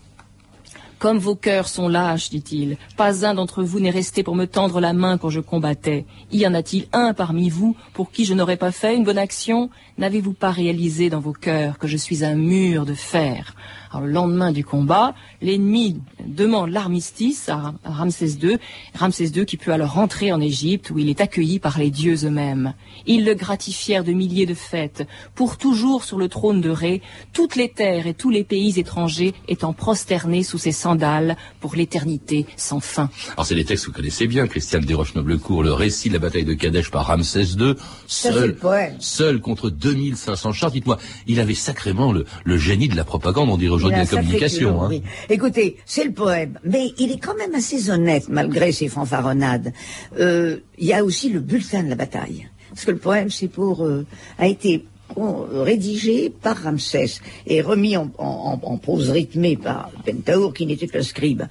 Comme 1.01 1.17
vos 1.17 1.33
cœurs 1.33 1.67
sont 1.67 1.87
lâches, 1.87 2.29
dit-il, 2.29 2.77
pas 2.95 3.25
un 3.25 3.33
d'entre 3.33 3.63
vous 3.63 3.79
n'est 3.79 3.89
resté 3.89 4.21
pour 4.21 4.35
me 4.35 4.45
tendre 4.45 4.79
la 4.79 4.93
main 4.93 5.17
quand 5.17 5.31
je 5.31 5.39
combattais. 5.39 6.05
Y 6.31 6.45
en 6.45 6.53
a-t-il 6.53 6.85
un 6.93 7.15
parmi 7.15 7.49
vous 7.49 7.75
pour 7.93 8.11
qui 8.11 8.23
je 8.23 8.35
n'aurais 8.35 8.55
pas 8.55 8.71
fait 8.71 8.95
une 8.95 9.03
bonne 9.03 9.17
action? 9.17 9.71
N'avez-vous 10.01 10.33
pas 10.33 10.49
réalisé 10.49 11.11
dans 11.11 11.19
vos 11.19 11.31
cœurs 11.31 11.77
que 11.77 11.85
je 11.87 11.95
suis 11.95 12.25
un 12.25 12.33
mur 12.33 12.87
de 12.87 12.95
fer? 12.95 13.55
Alors, 13.91 14.07
le 14.07 14.11
lendemain 14.11 14.51
du 14.51 14.63
combat, 14.63 15.13
l'ennemi 15.43 15.99
demande 16.25 16.71
l'armistice 16.71 17.49
à 17.49 17.75
Ramsès 17.83 18.37
II, 18.41 18.57
Ramsès 18.95 19.27
II 19.27 19.45
qui 19.45 19.57
peut 19.57 19.71
alors 19.71 19.93
rentrer 19.93 20.31
en 20.31 20.41
Égypte 20.41 20.89
où 20.89 20.97
il 20.97 21.07
est 21.07 21.21
accueilli 21.21 21.59
par 21.59 21.77
les 21.77 21.91
dieux 21.91 22.25
eux-mêmes. 22.25 22.73
Ils 23.05 23.25
le 23.25 23.35
gratifièrent 23.35 24.03
de 24.03 24.13
milliers 24.13 24.47
de 24.47 24.55
fêtes. 24.55 25.05
Pour 25.35 25.57
toujours 25.57 26.03
sur 26.03 26.17
le 26.17 26.29
trône 26.29 26.61
de 26.61 26.71
Ré, 26.71 27.03
toutes 27.31 27.55
les 27.55 27.69
terres 27.69 28.07
et 28.07 28.15
tous 28.15 28.31
les 28.31 28.43
pays 28.43 28.79
étrangers 28.79 29.35
étant 29.47 29.73
prosternés 29.73 30.41
sous 30.41 30.57
ses 30.57 30.71
sandales 30.71 31.37
pour 31.59 31.75
l'éternité 31.75 32.47
sans 32.57 32.79
fin. 32.79 33.11
Alors 33.33 33.45
c'est 33.45 33.53
des 33.53 33.65
textes 33.65 33.85
que 33.85 33.91
vous 33.91 33.97
connaissez 33.97 34.25
bien, 34.25 34.47
Christiane 34.47 34.83
Desroches-Noblecourt, 34.83 35.61
le 35.61 35.73
récit 35.73 36.07
de 36.07 36.13
la 36.13 36.19
bataille 36.19 36.45
de 36.45 36.55
Kadesh 36.55 36.89
par 36.89 37.05
Ramsès 37.05 37.43
II, 37.59 37.75
seul, 38.07 38.57
seul 38.99 39.41
contre 39.41 39.69
2500 39.93 40.53
chars. 40.53 40.71
Dites-moi, 40.71 40.97
il 41.27 41.39
avait 41.39 41.55
sacrément 41.55 42.11
le, 42.13 42.25
génie 42.57 42.87
de 42.87 42.95
la 42.95 43.03
propagande, 43.03 43.49
on 43.49 43.57
dirait 43.57 43.77
de 43.77 43.89
la 43.89 44.05
communication. 44.05 44.83
Hein. 44.83 44.89
Écoutez, 45.29 45.77
c'est 45.85 46.03
le 46.03 46.11
poème, 46.11 46.57
mais 46.63 46.93
il 46.97 47.11
est 47.11 47.19
quand 47.19 47.35
même 47.35 47.55
assez 47.55 47.89
honnête 47.89 48.29
malgré 48.29 48.71
ses 48.71 48.87
fanfaronnades. 48.87 49.73
Euh, 50.19 50.57
il 50.77 50.87
y 50.87 50.93
a 50.93 51.03
aussi 51.03 51.29
le 51.29 51.39
bulletin 51.39 51.83
de 51.83 51.89
la 51.89 51.95
bataille, 51.95 52.47
parce 52.69 52.85
que 52.85 52.91
le 52.91 52.97
poème, 52.97 53.29
c'est 53.29 53.47
pour 53.47 53.83
euh, 53.85 54.05
a 54.37 54.47
été 54.47 54.85
rédigé 55.15 56.29
par 56.29 56.63
Ramsès 56.63 57.19
et 57.45 57.61
remis 57.61 57.97
en, 57.97 58.11
en, 58.17 58.77
pause 58.77 59.09
rythmée 59.09 59.57
par 59.57 59.91
Pentaour, 60.05 60.53
qui 60.53 60.65
n'était 60.65 60.87
qu'un 60.87 61.03
scribe. 61.03 61.43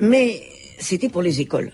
Mais 0.00 0.42
c'était 0.78 1.08
pour 1.08 1.22
les 1.22 1.40
écoles. 1.40 1.72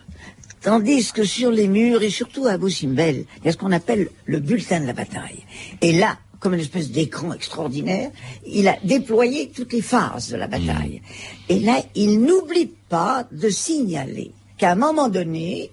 Tandis 0.62 1.12
que 1.12 1.24
sur 1.24 1.50
les 1.50 1.68
murs, 1.68 2.02
et 2.02 2.10
surtout 2.10 2.46
à 2.46 2.52
Abu 2.52 2.70
Simbel, 2.70 3.24
il 3.38 3.46
y 3.46 3.48
a 3.48 3.52
ce 3.52 3.56
qu'on 3.56 3.72
appelle 3.72 4.08
le 4.24 4.40
bulletin 4.40 4.80
de 4.80 4.86
la 4.86 4.92
bataille. 4.92 5.44
Et 5.80 5.92
là, 5.92 6.18
comme 6.40 6.54
une 6.54 6.60
espèce 6.60 6.90
d'écran 6.90 7.32
extraordinaire, 7.32 8.10
il 8.46 8.68
a 8.68 8.76
déployé 8.84 9.50
toutes 9.50 9.72
les 9.72 9.82
phases 9.82 10.30
de 10.30 10.36
la 10.36 10.46
bataille. 10.46 11.00
Mm. 11.00 11.52
Et 11.52 11.60
là, 11.60 11.82
il 11.94 12.20
n'oublie 12.20 12.72
pas 12.88 13.26
de 13.32 13.48
signaler 13.48 14.32
qu'à 14.56 14.72
un 14.72 14.76
moment 14.76 15.08
donné, 15.08 15.70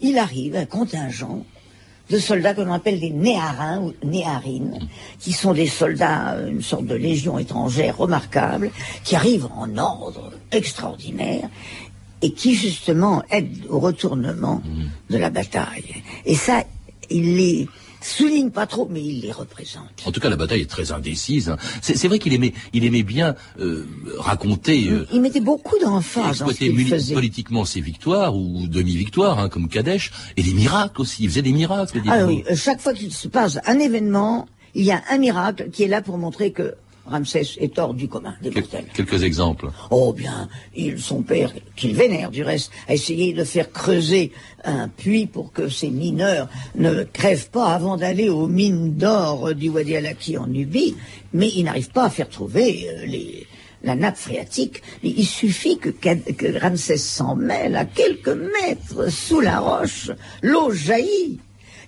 il 0.00 0.18
arrive 0.18 0.56
un 0.56 0.66
contingent 0.66 1.44
de 2.10 2.18
soldats 2.18 2.54
que 2.54 2.62
l'on 2.62 2.72
appelle 2.72 3.00
des 3.00 3.10
néarins 3.10 3.80
ou 3.80 3.92
néarines, 4.06 4.78
mm. 4.80 4.88
qui 5.20 5.32
sont 5.32 5.52
des 5.52 5.66
soldats, 5.66 6.36
une 6.46 6.62
sorte 6.62 6.86
de 6.86 6.94
légion 6.94 7.38
étrangère 7.38 7.96
remarquable, 7.96 8.70
qui 9.04 9.16
arrivent 9.16 9.48
en 9.56 9.76
ordre 9.76 10.32
extraordinaire 10.50 11.48
et 12.22 12.32
qui 12.32 12.54
justement 12.54 13.22
aident 13.30 13.66
au 13.68 13.78
retournement 13.78 14.62
mm. 14.64 15.12
de 15.12 15.18
la 15.18 15.30
bataille. 15.30 16.02
Et 16.24 16.34
ça, 16.34 16.64
il 17.10 17.36
les 17.36 17.68
souligne 18.00 18.50
pas 18.50 18.66
trop, 18.66 18.88
mais 18.90 19.02
il 19.02 19.20
les 19.20 19.32
représente. 19.32 19.90
En 20.06 20.12
tout 20.12 20.20
cas, 20.20 20.28
la 20.28 20.36
bataille 20.36 20.62
est 20.62 20.70
très 20.70 20.92
indécise. 20.92 21.50
Hein. 21.50 21.56
C'est 21.82 22.08
vrai 22.08 22.18
qu'il 22.18 22.32
aimait, 22.32 22.52
il 22.72 22.84
aimait 22.84 23.02
bien 23.02 23.34
euh, 23.60 23.86
raconter. 24.18 24.88
Euh, 24.88 25.06
il 25.12 25.20
mettait 25.20 25.40
beaucoup 25.40 25.78
d'emphase 25.78 26.38
dans 26.38 26.48
ce 26.48 27.14
politiquement 27.14 27.64
ses 27.64 27.80
victoires 27.80 28.36
ou 28.36 28.66
demi-victoires, 28.68 29.38
hein, 29.38 29.48
comme 29.48 29.68
Kadesh, 29.68 30.12
et 30.36 30.42
les 30.42 30.54
miracles 30.54 31.00
aussi. 31.00 31.24
Il 31.24 31.30
faisait 31.30 31.42
des 31.42 31.52
miracles. 31.52 32.00
Ah 32.08 32.26
oui, 32.26 32.44
chaque 32.54 32.80
fois 32.80 32.94
qu'il 32.94 33.12
se 33.12 33.28
passe 33.28 33.58
un 33.66 33.78
événement, 33.78 34.46
il 34.74 34.84
y 34.84 34.92
a 34.92 35.02
un 35.10 35.18
miracle 35.18 35.70
qui 35.70 35.82
est 35.82 35.88
là 35.88 36.02
pour 36.02 36.18
montrer 36.18 36.52
que 36.52 36.74
Ramsès 37.08 37.56
est 37.58 37.78
hors 37.78 37.94
du 37.94 38.08
commun 38.08 38.34
des 38.42 38.50
mortels. 38.50 38.86
Quelques 38.94 39.22
exemples. 39.22 39.68
Oh 39.90 40.12
bien, 40.12 40.48
il, 40.74 41.00
son 41.00 41.22
père, 41.22 41.52
qu'il 41.76 41.94
vénère 41.94 42.30
du 42.30 42.42
reste, 42.42 42.70
a 42.88 42.94
essayé 42.94 43.32
de 43.32 43.44
faire 43.44 43.72
creuser 43.72 44.32
un 44.64 44.88
puits 44.88 45.26
pour 45.26 45.52
que 45.52 45.68
ces 45.68 45.90
mineurs 45.90 46.48
ne 46.74 47.04
crèvent 47.04 47.50
pas 47.50 47.74
avant 47.74 47.96
d'aller 47.96 48.28
aux 48.28 48.46
mines 48.46 48.94
d'or 48.94 49.54
du 49.54 49.68
Wadi 49.68 49.96
al-Aki 49.96 50.38
en 50.38 50.46
Nubie, 50.46 50.94
mais 51.32 51.48
il 51.54 51.64
n'arrive 51.64 51.90
pas 51.90 52.04
à 52.04 52.10
faire 52.10 52.28
trouver 52.28 52.88
euh, 52.88 53.06
les, 53.06 53.46
la 53.82 53.94
nappe 53.94 54.16
phréatique. 54.16 54.82
Il 55.02 55.26
suffit 55.26 55.78
que, 55.78 55.90
que 55.90 56.58
Ramsès 56.58 56.98
s'en 56.98 57.36
mêle 57.36 57.76
à 57.76 57.84
quelques 57.84 58.28
mètres 58.28 59.10
sous 59.10 59.40
la 59.40 59.60
roche, 59.60 60.10
l'eau 60.42 60.72
jaillit 60.72 61.40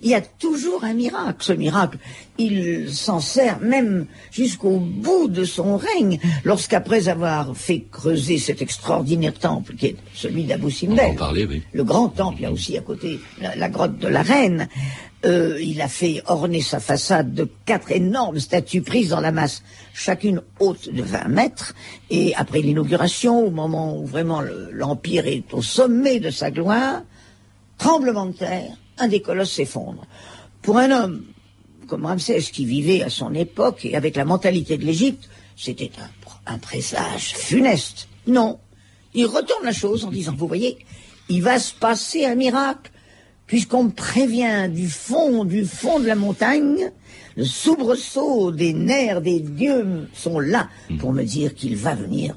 il 0.02 0.10
y 0.10 0.14
a 0.14 0.20
toujours 0.20 0.84
un 0.84 0.94
miracle. 0.94 1.36
Ce 1.40 1.52
miracle, 1.52 1.98
il 2.38 2.90
s'en 2.92 3.20
sert 3.20 3.60
même 3.60 4.06
jusqu'au 4.30 4.78
bout 4.78 5.28
de 5.28 5.44
son 5.44 5.76
règne, 5.76 6.18
lorsqu'après 6.44 7.08
avoir 7.08 7.56
fait 7.56 7.84
creuser 7.90 8.38
cet 8.38 8.62
extraordinaire 8.62 9.34
temple 9.34 9.74
qui 9.74 9.86
est 9.86 9.96
celui 10.14 10.44
d'Abou 10.44 10.70
Simbel, 10.70 11.16
le 11.72 11.84
grand 11.84 12.08
temple, 12.08 12.38
il 12.40 12.42
y 12.42 12.46
a 12.46 12.52
aussi 12.52 12.76
à 12.78 12.80
côté 12.80 13.20
la, 13.40 13.68
grotte 13.68 13.98
de 13.98 14.08
la 14.08 14.22
reine, 14.22 14.68
euh, 15.26 15.58
il 15.60 15.82
a 15.82 15.88
fait 15.88 16.22
orner 16.26 16.62
sa 16.62 16.80
façade 16.80 17.34
de 17.34 17.46
quatre 17.66 17.92
énormes 17.92 18.38
statues 18.38 18.80
prises 18.80 19.10
dans 19.10 19.20
la 19.20 19.32
masse, 19.32 19.62
chacune 19.92 20.40
haute 20.60 20.92
de 20.92 21.02
20 21.02 21.28
mètres, 21.28 21.74
et 22.08 22.34
après 22.36 22.62
l'inauguration, 22.62 23.46
au 23.46 23.50
moment 23.50 23.98
où 23.98 24.06
vraiment 24.06 24.42
l'Empire 24.72 25.26
est 25.26 25.52
au 25.52 25.60
sommet 25.60 26.20
de 26.20 26.30
sa 26.30 26.50
gloire, 26.50 27.02
tremblement 27.76 28.26
de 28.26 28.32
terre, 28.32 28.76
un 29.00 29.08
des 29.08 29.20
colosses 29.20 29.52
s'effondre. 29.52 30.06
Pour 30.62 30.78
un 30.78 30.90
homme 30.90 31.24
comme 31.86 32.06
Ramsès 32.06 32.40
qui 32.52 32.64
vivait 32.64 33.02
à 33.02 33.10
son 33.10 33.34
époque 33.34 33.84
et 33.84 33.96
avec 33.96 34.16
la 34.16 34.24
mentalité 34.24 34.78
de 34.78 34.84
l'Égypte, 34.84 35.28
c'était 35.56 35.90
un, 36.46 36.58
présage 36.58 37.34
funeste. 37.34 38.08
Non, 38.26 38.58
il 39.12 39.26
retourne 39.26 39.64
la 39.64 39.72
chose 39.72 40.04
en 40.04 40.10
disant, 40.10 40.34
vous 40.36 40.46
voyez, 40.46 40.78
il 41.28 41.42
va 41.42 41.58
se 41.58 41.74
passer 41.74 42.24
un 42.24 42.34
miracle, 42.34 42.90
puisqu'on 43.46 43.84
me 43.84 43.90
prévient 43.90 44.68
du 44.70 44.88
fond, 44.88 45.44
du 45.44 45.64
fond 45.64 46.00
de 46.00 46.06
la 46.06 46.14
montagne, 46.14 46.90
le 47.36 47.44
soubresaut 47.44 48.52
des 48.52 48.72
nerfs 48.72 49.20
des 49.20 49.40
dieux 49.40 50.08
sont 50.14 50.38
là 50.38 50.68
pour 50.98 51.12
me 51.12 51.24
dire 51.24 51.54
qu'il 51.54 51.76
va 51.76 51.94
venir 51.94 52.36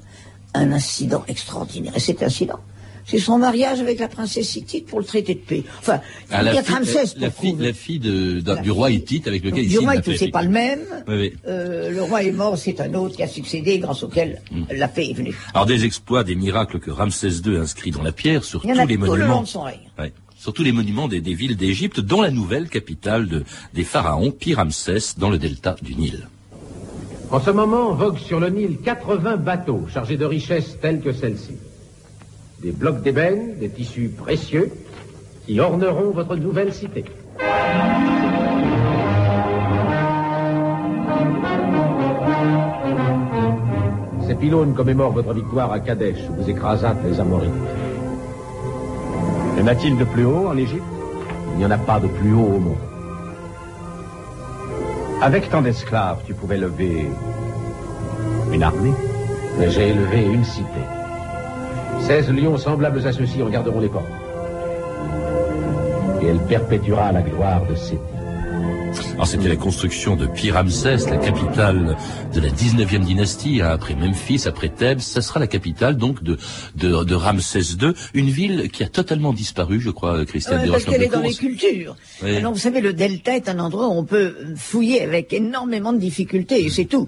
un 0.54 0.72
incident 0.72 1.24
extraordinaire. 1.28 1.96
Et 1.96 2.00
cet 2.00 2.24
incident, 2.24 2.60
c'est 3.06 3.20
son 3.20 3.38
mariage 3.38 3.80
avec 3.80 4.00
la 4.00 4.08
princesse 4.08 4.56
hittite 4.56 4.88
pour 4.88 5.00
le 5.00 5.06
traité 5.06 5.36
de 5.36 5.40
paix. 5.40 5.64
Enfin, 5.80 6.00
ah, 6.32 6.42
il 6.44 6.54
y 6.54 6.58
a 6.58 6.62
Ramsès 6.62 7.16
la, 7.18 7.32
fille, 7.32 7.56
la 7.60 7.74
fille 7.74 8.00
de, 8.00 8.40
du 8.62 8.72
roi 8.72 8.92
hittite 8.92 9.28
avec 9.28 9.44
lequel 9.44 9.66
il 9.66 9.70
Du 9.70 9.80
roi 9.80 9.96
hittite, 9.96 10.18
c'est 10.18 10.30
pas 10.30 10.44
le 10.44 10.50
même. 10.50 10.80
Euh, 11.08 11.92
le 11.92 12.02
roi 12.02 12.24
est 12.24 12.32
mort, 12.32 12.58
c'est 12.58 12.80
un 12.80 12.94
autre 12.94 13.16
qui 13.16 13.24
a 13.24 13.28
succédé, 13.28 13.80
grâce 13.80 14.04
auquel 14.04 14.42
hmm. 14.52 14.64
la 14.72 14.88
paix 14.88 15.10
est 15.10 15.14
venue. 15.14 15.36
Alors 15.54 15.66
des 15.66 15.86
exploits, 15.86 16.24
des 16.24 16.36
miracles 16.36 16.80
que 16.80 16.92
Ramsès 16.92 17.42
II 17.46 17.58
inscrit 17.58 17.92
dans 17.92 18.04
la 18.04 18.12
pierre 18.12 18.44
sur 18.44 18.62
tous 18.62 18.68
les 18.68 18.98
monuments. 18.98 19.44
sur 19.46 20.54
tous 20.54 20.64
les 20.64 20.72
monuments 20.72 21.08
des, 21.08 21.20
villes 21.20 21.58
d'Égypte, 21.58 22.00
dont 22.00 22.22
la 22.22 22.32
nouvelle 22.32 22.70
capitale 22.70 23.28
de, 23.28 23.44
des 23.74 23.84
pharaons, 23.84 24.32
Pi-Ramsès, 24.32 25.18
dans 25.18 25.30
le 25.30 25.38
delta 25.38 25.76
du 25.82 25.96
Nil. 25.96 26.28
En 27.32 27.40
ce 27.40 27.50
moment, 27.50 27.94
voguent 27.94 28.20
sur 28.20 28.40
le 28.40 28.50
Nil 28.50 28.78
80 28.84 29.38
bateaux 29.38 29.88
chargés 29.92 30.18
de 30.18 30.26
richesses 30.26 30.78
telles 30.82 31.02
que 31.02 31.12
celles-ci 31.12 31.54
des 32.64 32.72
blocs 32.72 33.02
d'ébène, 33.02 33.58
des 33.60 33.70
tissus 33.70 34.10
précieux, 34.10 34.72
qui 35.46 35.60
orneront 35.60 36.12
votre 36.12 36.36
nouvelle 36.38 36.74
cité. 36.74 37.04
Ces 44.26 44.36
pylônes 44.36 44.74
commémorent 44.74 45.12
votre 45.12 45.34
victoire 45.34 45.74
à 45.74 45.82
Kadesh, 45.82 46.20
où 46.30 46.42
vous 46.42 46.50
écrasâtes 46.50 47.04
les 47.04 47.20
Amorites. 47.20 47.52
Y 49.58 49.62
en 49.62 49.68
a-t-il 49.68 49.98
de 49.98 50.06
plus 50.06 50.26
haut 50.26 50.48
en 50.48 50.58
Égypte? 50.58 50.84
Il 51.52 51.58
n'y 51.58 51.66
en 51.66 51.72
a 51.72 51.78
pas 51.78 52.00
de 52.00 52.08
plus 52.08 52.34
haut 52.34 52.54
au 52.56 52.60
monde. 52.60 52.78
Avec 55.22 55.50
tant 55.50 55.62
d'esclaves, 55.62 56.20
tu 56.26 56.34
pouvais 56.34 56.58
lever 56.58 57.08
une 58.52 58.64
armée 58.64 58.94
Mais 59.60 59.70
j'ai 59.70 59.90
élevé 59.90 60.24
une 60.24 60.44
cité. 60.44 60.82
Seize 62.08 62.30
lions 62.30 62.58
semblables 62.58 63.08
à 63.08 63.14
ceux-ci 63.14 63.42
en 63.42 63.50
garderont 63.50 63.80
les 63.80 63.88
portes. 63.88 64.06
Et 66.22 66.28
elle 66.28 66.40
perpétuera 66.40 67.14
la 67.14 67.22
gloire 67.22 67.66
de 67.66 67.76
Séti. 67.76 68.13
Alors 69.14 69.28
c'était 69.28 69.50
la 69.50 69.56
construction 69.56 70.16
de 70.16 70.28
Pi-Ramsès, 70.28 71.10
la 71.10 71.18
capitale 71.18 71.96
de 72.34 72.40
la 72.40 72.50
19e 72.50 73.06
dynastie, 73.06 73.62
hein, 73.62 73.70
après 73.72 73.96
Memphis, 73.96 74.44
après 74.48 74.70
Thèbes. 74.70 75.00
Ça 75.00 75.22
sera 75.22 75.40
la 75.40 75.48
capitale 75.48 75.98
donc 75.98 76.24
de, 76.24 76.38
de, 76.76 77.04
de 77.04 77.16
Ramsès 77.16 77.76
II, 77.82 77.94
une 78.14 78.30
ville 78.30 78.70
qui 78.70 78.84
a 78.84 78.88
totalement 78.88 79.34
disparu, 79.34 79.80
je 79.80 79.90
crois, 79.90 80.26
Christiane 80.26 80.62
ouais, 80.62 80.70
Parce 80.70 80.86
qu'elle 80.86 81.04
est 81.04 81.08
dans 81.08 81.22
les 81.22 81.34
cultures. 81.34 81.96
Alors 82.24 82.54
vous 82.54 82.60
savez, 82.60 82.82
le 82.82 82.94
delta 82.94 83.36
est 83.36 83.50
un 83.50 83.60
endroit 83.60 83.88
où 83.88 83.94
on 83.94 84.06
peut 84.06 84.36
fouiller 84.56 85.02
avec 85.02 85.34
énormément 85.34 85.94
de 85.94 86.00
difficultés, 86.00 86.66
et 86.66 86.70
c'est 86.70 86.86
tout. 86.86 87.08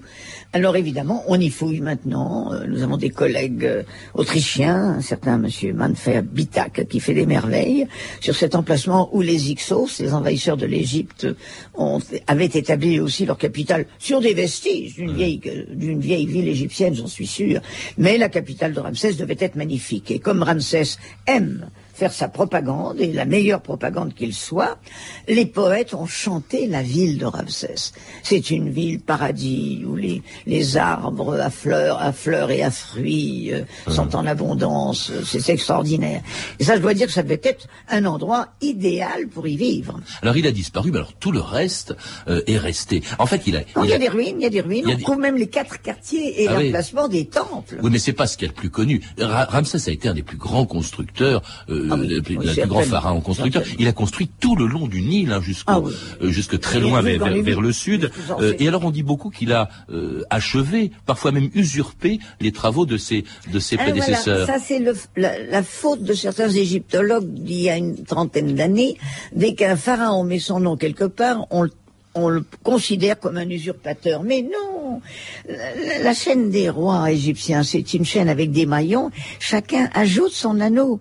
Alors 0.52 0.76
évidemment, 0.76 1.22
on 1.28 1.38
y 1.38 1.50
fouille 1.50 1.80
maintenant. 1.80 2.52
Euh, 2.52 2.64
nous 2.66 2.82
avons 2.82 2.96
des 2.96 3.10
collègues 3.10 3.64
euh, 3.64 3.82
autrichiens, 4.14 4.96
un 4.96 5.00
certain 5.00 5.38
monsieur 5.38 5.74
Manfred 5.74 6.26
Bitak, 6.26 6.86
qui 6.88 7.00
fait 7.00 7.14
des 7.14 7.26
merveilles 7.26 7.86
sur 8.20 8.34
cet 8.34 8.54
emplacement 8.54 9.10
où 9.14 9.20
les 9.20 9.50
Ixos, 9.50 10.00
les 10.00 10.14
envahisseurs 10.14 10.56
de 10.56 10.66
l'Égypte, 10.66 11.26
avaient 12.26 12.44
établi 12.46 13.00
aussi 13.00 13.26
leur 13.26 13.38
capitale 13.38 13.86
sur 13.98 14.20
des 14.20 14.34
vestiges 14.34 14.94
d'une 14.94 15.14
vieille, 15.14 15.40
d'une 15.70 16.00
vieille 16.00 16.26
ville 16.26 16.48
égyptienne, 16.48 16.94
j'en 16.94 17.06
suis 17.06 17.26
sûr. 17.26 17.60
Mais 17.98 18.18
la 18.18 18.28
capitale 18.28 18.72
de 18.72 18.80
Ramsès 18.80 19.14
devait 19.14 19.36
être 19.38 19.56
magnifique. 19.56 20.10
Et 20.10 20.18
comme 20.18 20.42
Ramsès 20.42 20.96
aime 21.26 21.70
faire 21.96 22.12
sa 22.12 22.28
propagande, 22.28 23.00
et 23.00 23.12
la 23.12 23.24
meilleure 23.24 23.62
propagande 23.62 24.12
qu'il 24.14 24.34
soit, 24.34 24.78
les 25.28 25.46
poètes 25.46 25.94
ont 25.94 26.06
chanté 26.06 26.66
la 26.66 26.82
ville 26.82 27.16
de 27.18 27.24
Ramsès. 27.24 27.92
C'est 28.22 28.50
une 28.50 28.68
ville 28.68 29.00
paradis 29.00 29.82
où 29.86 29.96
les, 29.96 30.22
les 30.46 30.76
arbres 30.76 31.40
à 31.40 31.48
fleurs, 31.48 32.00
à 32.00 32.12
fleurs 32.12 32.50
et 32.50 32.62
à 32.62 32.70
fruits 32.70 33.52
euh, 33.52 33.62
sont 33.90 34.14
en 34.14 34.26
abondance. 34.26 35.10
C'est 35.24 35.48
extraordinaire. 35.48 36.20
Et 36.58 36.64
ça, 36.64 36.76
je 36.76 36.82
dois 36.82 36.92
dire 36.92 37.06
que 37.06 37.12
ça 37.14 37.22
devait 37.22 37.40
être 37.42 37.66
un 37.88 38.04
endroit 38.04 38.48
idéal 38.60 39.28
pour 39.28 39.46
y 39.48 39.56
vivre. 39.56 39.98
Alors 40.20 40.36
il 40.36 40.46
a 40.46 40.52
disparu, 40.52 40.90
mais 40.90 40.98
alors 40.98 41.14
tout 41.14 41.32
le 41.32 41.40
reste 41.40 41.96
euh, 42.28 42.42
est 42.46 42.58
resté. 42.58 43.02
En 43.18 43.26
fait, 43.26 43.42
il 43.46 43.56
a. 43.56 43.62
il, 43.82 43.88
y 43.88 43.92
a, 43.94 43.98
des 43.98 44.08
ruines, 44.08 44.36
il 44.38 44.42
y 44.42 44.46
a 44.46 44.50
des 44.50 44.60
ruines. 44.60 44.84
On 44.86 44.96
trouve 44.98 45.18
même 45.18 45.36
les 45.36 45.48
quatre 45.48 45.80
quartiers 45.80 46.42
et 46.42 46.48
ah 46.48 46.60
l'emplacement 46.60 47.08
des 47.08 47.26
temples. 47.26 47.78
Oui, 47.82 47.90
mais 47.90 47.98
c'est 47.98 48.12
pas 48.12 48.26
ce 48.26 48.36
qu'il 48.36 48.46
y 48.46 48.50
a 48.50 48.52
le 48.52 48.60
plus 48.60 48.70
connu. 48.70 49.00
Ramsès 49.18 49.88
a 49.88 49.92
été 49.92 50.08
un 50.08 50.14
des 50.14 50.22
plus 50.22 50.36
grands 50.36 50.66
constructeurs 50.66 51.42
euh, 51.70 51.85
ah 51.90 51.96
le, 51.96 52.20
plus 52.20 52.36
grand 52.66 52.82
pharaon 52.82 53.20
constructeur. 53.20 53.62
Il 53.78 53.88
a 53.88 53.92
construit 53.92 54.30
tout 54.40 54.56
le 54.56 54.66
long 54.66 54.86
du 54.86 55.02
Nil, 55.02 55.32
hein, 55.32 55.40
jusqu'au, 55.40 55.88
ah 55.88 56.22
euh, 56.22 56.30
jusque 56.30 56.58
très 56.60 56.80
loin 56.80 57.02
vers, 57.02 57.24
vers, 57.42 57.60
le 57.60 57.72
sud. 57.72 58.10
Euh, 58.40 58.54
et 58.58 58.68
alors 58.68 58.84
on 58.84 58.90
dit 58.90 59.02
beaucoup 59.02 59.30
qu'il 59.30 59.52
a 59.52 59.68
euh, 59.90 60.22
achevé, 60.30 60.90
parfois 61.06 61.32
même 61.32 61.50
usurpé, 61.54 62.18
les 62.40 62.52
travaux 62.52 62.86
de 62.86 62.96
ses, 62.96 63.24
de 63.52 63.58
ses 63.58 63.76
prédécesseurs. 63.76 64.46
ça 64.46 64.58
c'est 64.58 64.80
la, 65.16 65.38
la, 65.38 65.62
faute 65.62 66.02
de 66.02 66.14
certains 66.14 66.48
égyptologues 66.48 67.32
d'il 67.32 67.62
y 67.62 67.70
a 67.70 67.76
une 67.76 68.04
trentaine 68.04 68.54
d'années. 68.54 68.96
Dès 69.34 69.54
qu'un 69.54 69.76
pharaon 69.76 70.24
met 70.24 70.38
son 70.38 70.60
nom 70.60 70.76
quelque 70.76 71.04
part, 71.04 71.46
on 71.50 71.68
on 72.16 72.28
le 72.28 72.44
considère 72.64 73.20
comme 73.20 73.36
un 73.36 73.48
usurpateur. 73.48 74.22
Mais 74.22 74.42
non, 74.42 75.00
la, 76.02 76.14
chaîne 76.14 76.50
des 76.50 76.68
rois 76.70 77.10
égyptiens, 77.12 77.62
c'est 77.62 77.94
une 77.94 78.04
chaîne 78.04 78.28
avec 78.28 78.50
des 78.50 78.66
maillons. 78.66 79.10
Chacun 79.38 79.88
ajoute 79.94 80.32
son 80.32 80.60
anneau. 80.60 81.00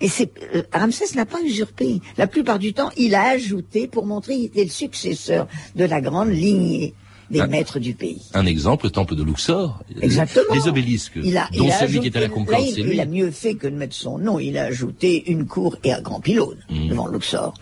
Et 0.00 0.08
c'est 0.08 0.30
euh, 0.54 0.62
Ramsès 0.72 1.16
n'a 1.16 1.26
pas 1.26 1.40
usurpé. 1.42 2.00
La 2.16 2.26
plupart 2.26 2.58
du 2.58 2.72
temps, 2.72 2.90
il 2.96 3.14
a 3.14 3.28
ajouté 3.30 3.88
pour 3.88 4.06
montrer 4.06 4.36
qu'il 4.36 4.44
était 4.46 4.64
le 4.64 4.70
successeur 4.70 5.48
de 5.74 5.84
la 5.84 6.00
grande 6.00 6.30
lignée 6.30 6.94
des 7.30 7.46
maîtres 7.46 7.78
du 7.78 7.94
pays. 7.94 8.22
Un 8.34 8.46
exemple, 8.46 8.86
le 8.86 8.90
temple 8.90 9.14
de 9.14 9.22
Luxor. 9.22 9.82
Exactement. 10.00 10.54
Les 10.54 10.66
obélisques, 10.68 11.18
il 11.22 11.36
a, 11.36 11.48
dont 11.54 11.70
celui 11.70 12.00
qui 12.00 12.06
est 12.06 12.16
à 12.16 12.20
la 12.20 12.28
Concorde, 12.28 12.64
c'est 12.74 12.80
lui. 12.80 12.94
Il 12.94 13.00
a 13.00 13.06
mieux 13.06 13.30
fait 13.30 13.54
que 13.54 13.66
de 13.66 13.76
mettre 13.76 13.94
son 13.94 14.18
nom. 14.18 14.38
Il 14.38 14.56
a 14.56 14.64
ajouté 14.64 15.30
une 15.30 15.46
cour 15.46 15.76
et 15.84 15.92
un 15.92 16.00
grand 16.00 16.20
pylône 16.20 16.58
mmh. 16.70 16.88
devant 16.88 17.06
Luxor. 17.06 17.54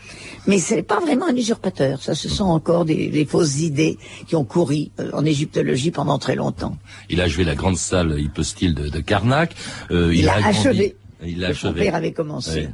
Mais 0.47 0.59
c'est 0.59 0.83
pas 0.83 1.01
vraiment 1.01 1.27
un 1.27 1.35
usurpateur. 1.35 2.01
Ça, 2.01 2.15
ce 2.15 2.29
sont 2.29 2.45
encore 2.45 2.85
des, 2.85 3.09
des 3.09 3.25
fausses 3.25 3.61
idées 3.61 3.99
qui 4.29 4.37
ont 4.37 4.45
couru 4.45 4.91
euh, 5.01 5.11
en 5.13 5.25
égyptologie 5.25 5.91
pendant 5.91 6.19
très 6.19 6.37
longtemps. 6.37 6.77
Il 7.11 7.21
a 7.21 7.25
achevé 7.25 7.43
la 7.43 7.57
grande 7.57 7.77
salle 7.77 8.21
hypostyle 8.21 8.75
de, 8.75 8.89
de 8.89 9.01
Karnak. 9.01 9.55
Euh, 9.91 10.15
il, 10.15 10.29
a, 10.29 10.47
achevé. 10.47 10.97
Il. 11.25 11.55
Son 11.55 11.73
père 11.73 11.95
avait 11.95 12.13
commencé. 12.13 12.69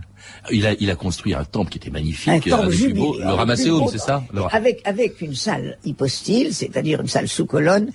Il 0.51 0.67
a, 0.67 0.75
il 0.81 0.91
a 0.91 0.97
construit 0.97 1.35
un 1.35 1.45
temple 1.45 1.71
qui 1.71 1.79
était 1.79 1.91
magnifique, 1.91 2.49
un 2.49 2.57
temple 2.57 2.93
beau, 2.95 3.17
le 3.19 3.33
Ramasséum, 3.33 3.87
c'est 3.91 3.99
ça 3.99 4.25
Avec 4.51 4.81
avec 4.85 5.21
une 5.21 5.35
salle 5.35 5.79
hypostyle, 5.85 6.55
c'est-à-dire 6.55 7.01
une 7.01 7.09
salle 7.09 7.29
sous 7.29 7.47
colonne, 7.47 7.91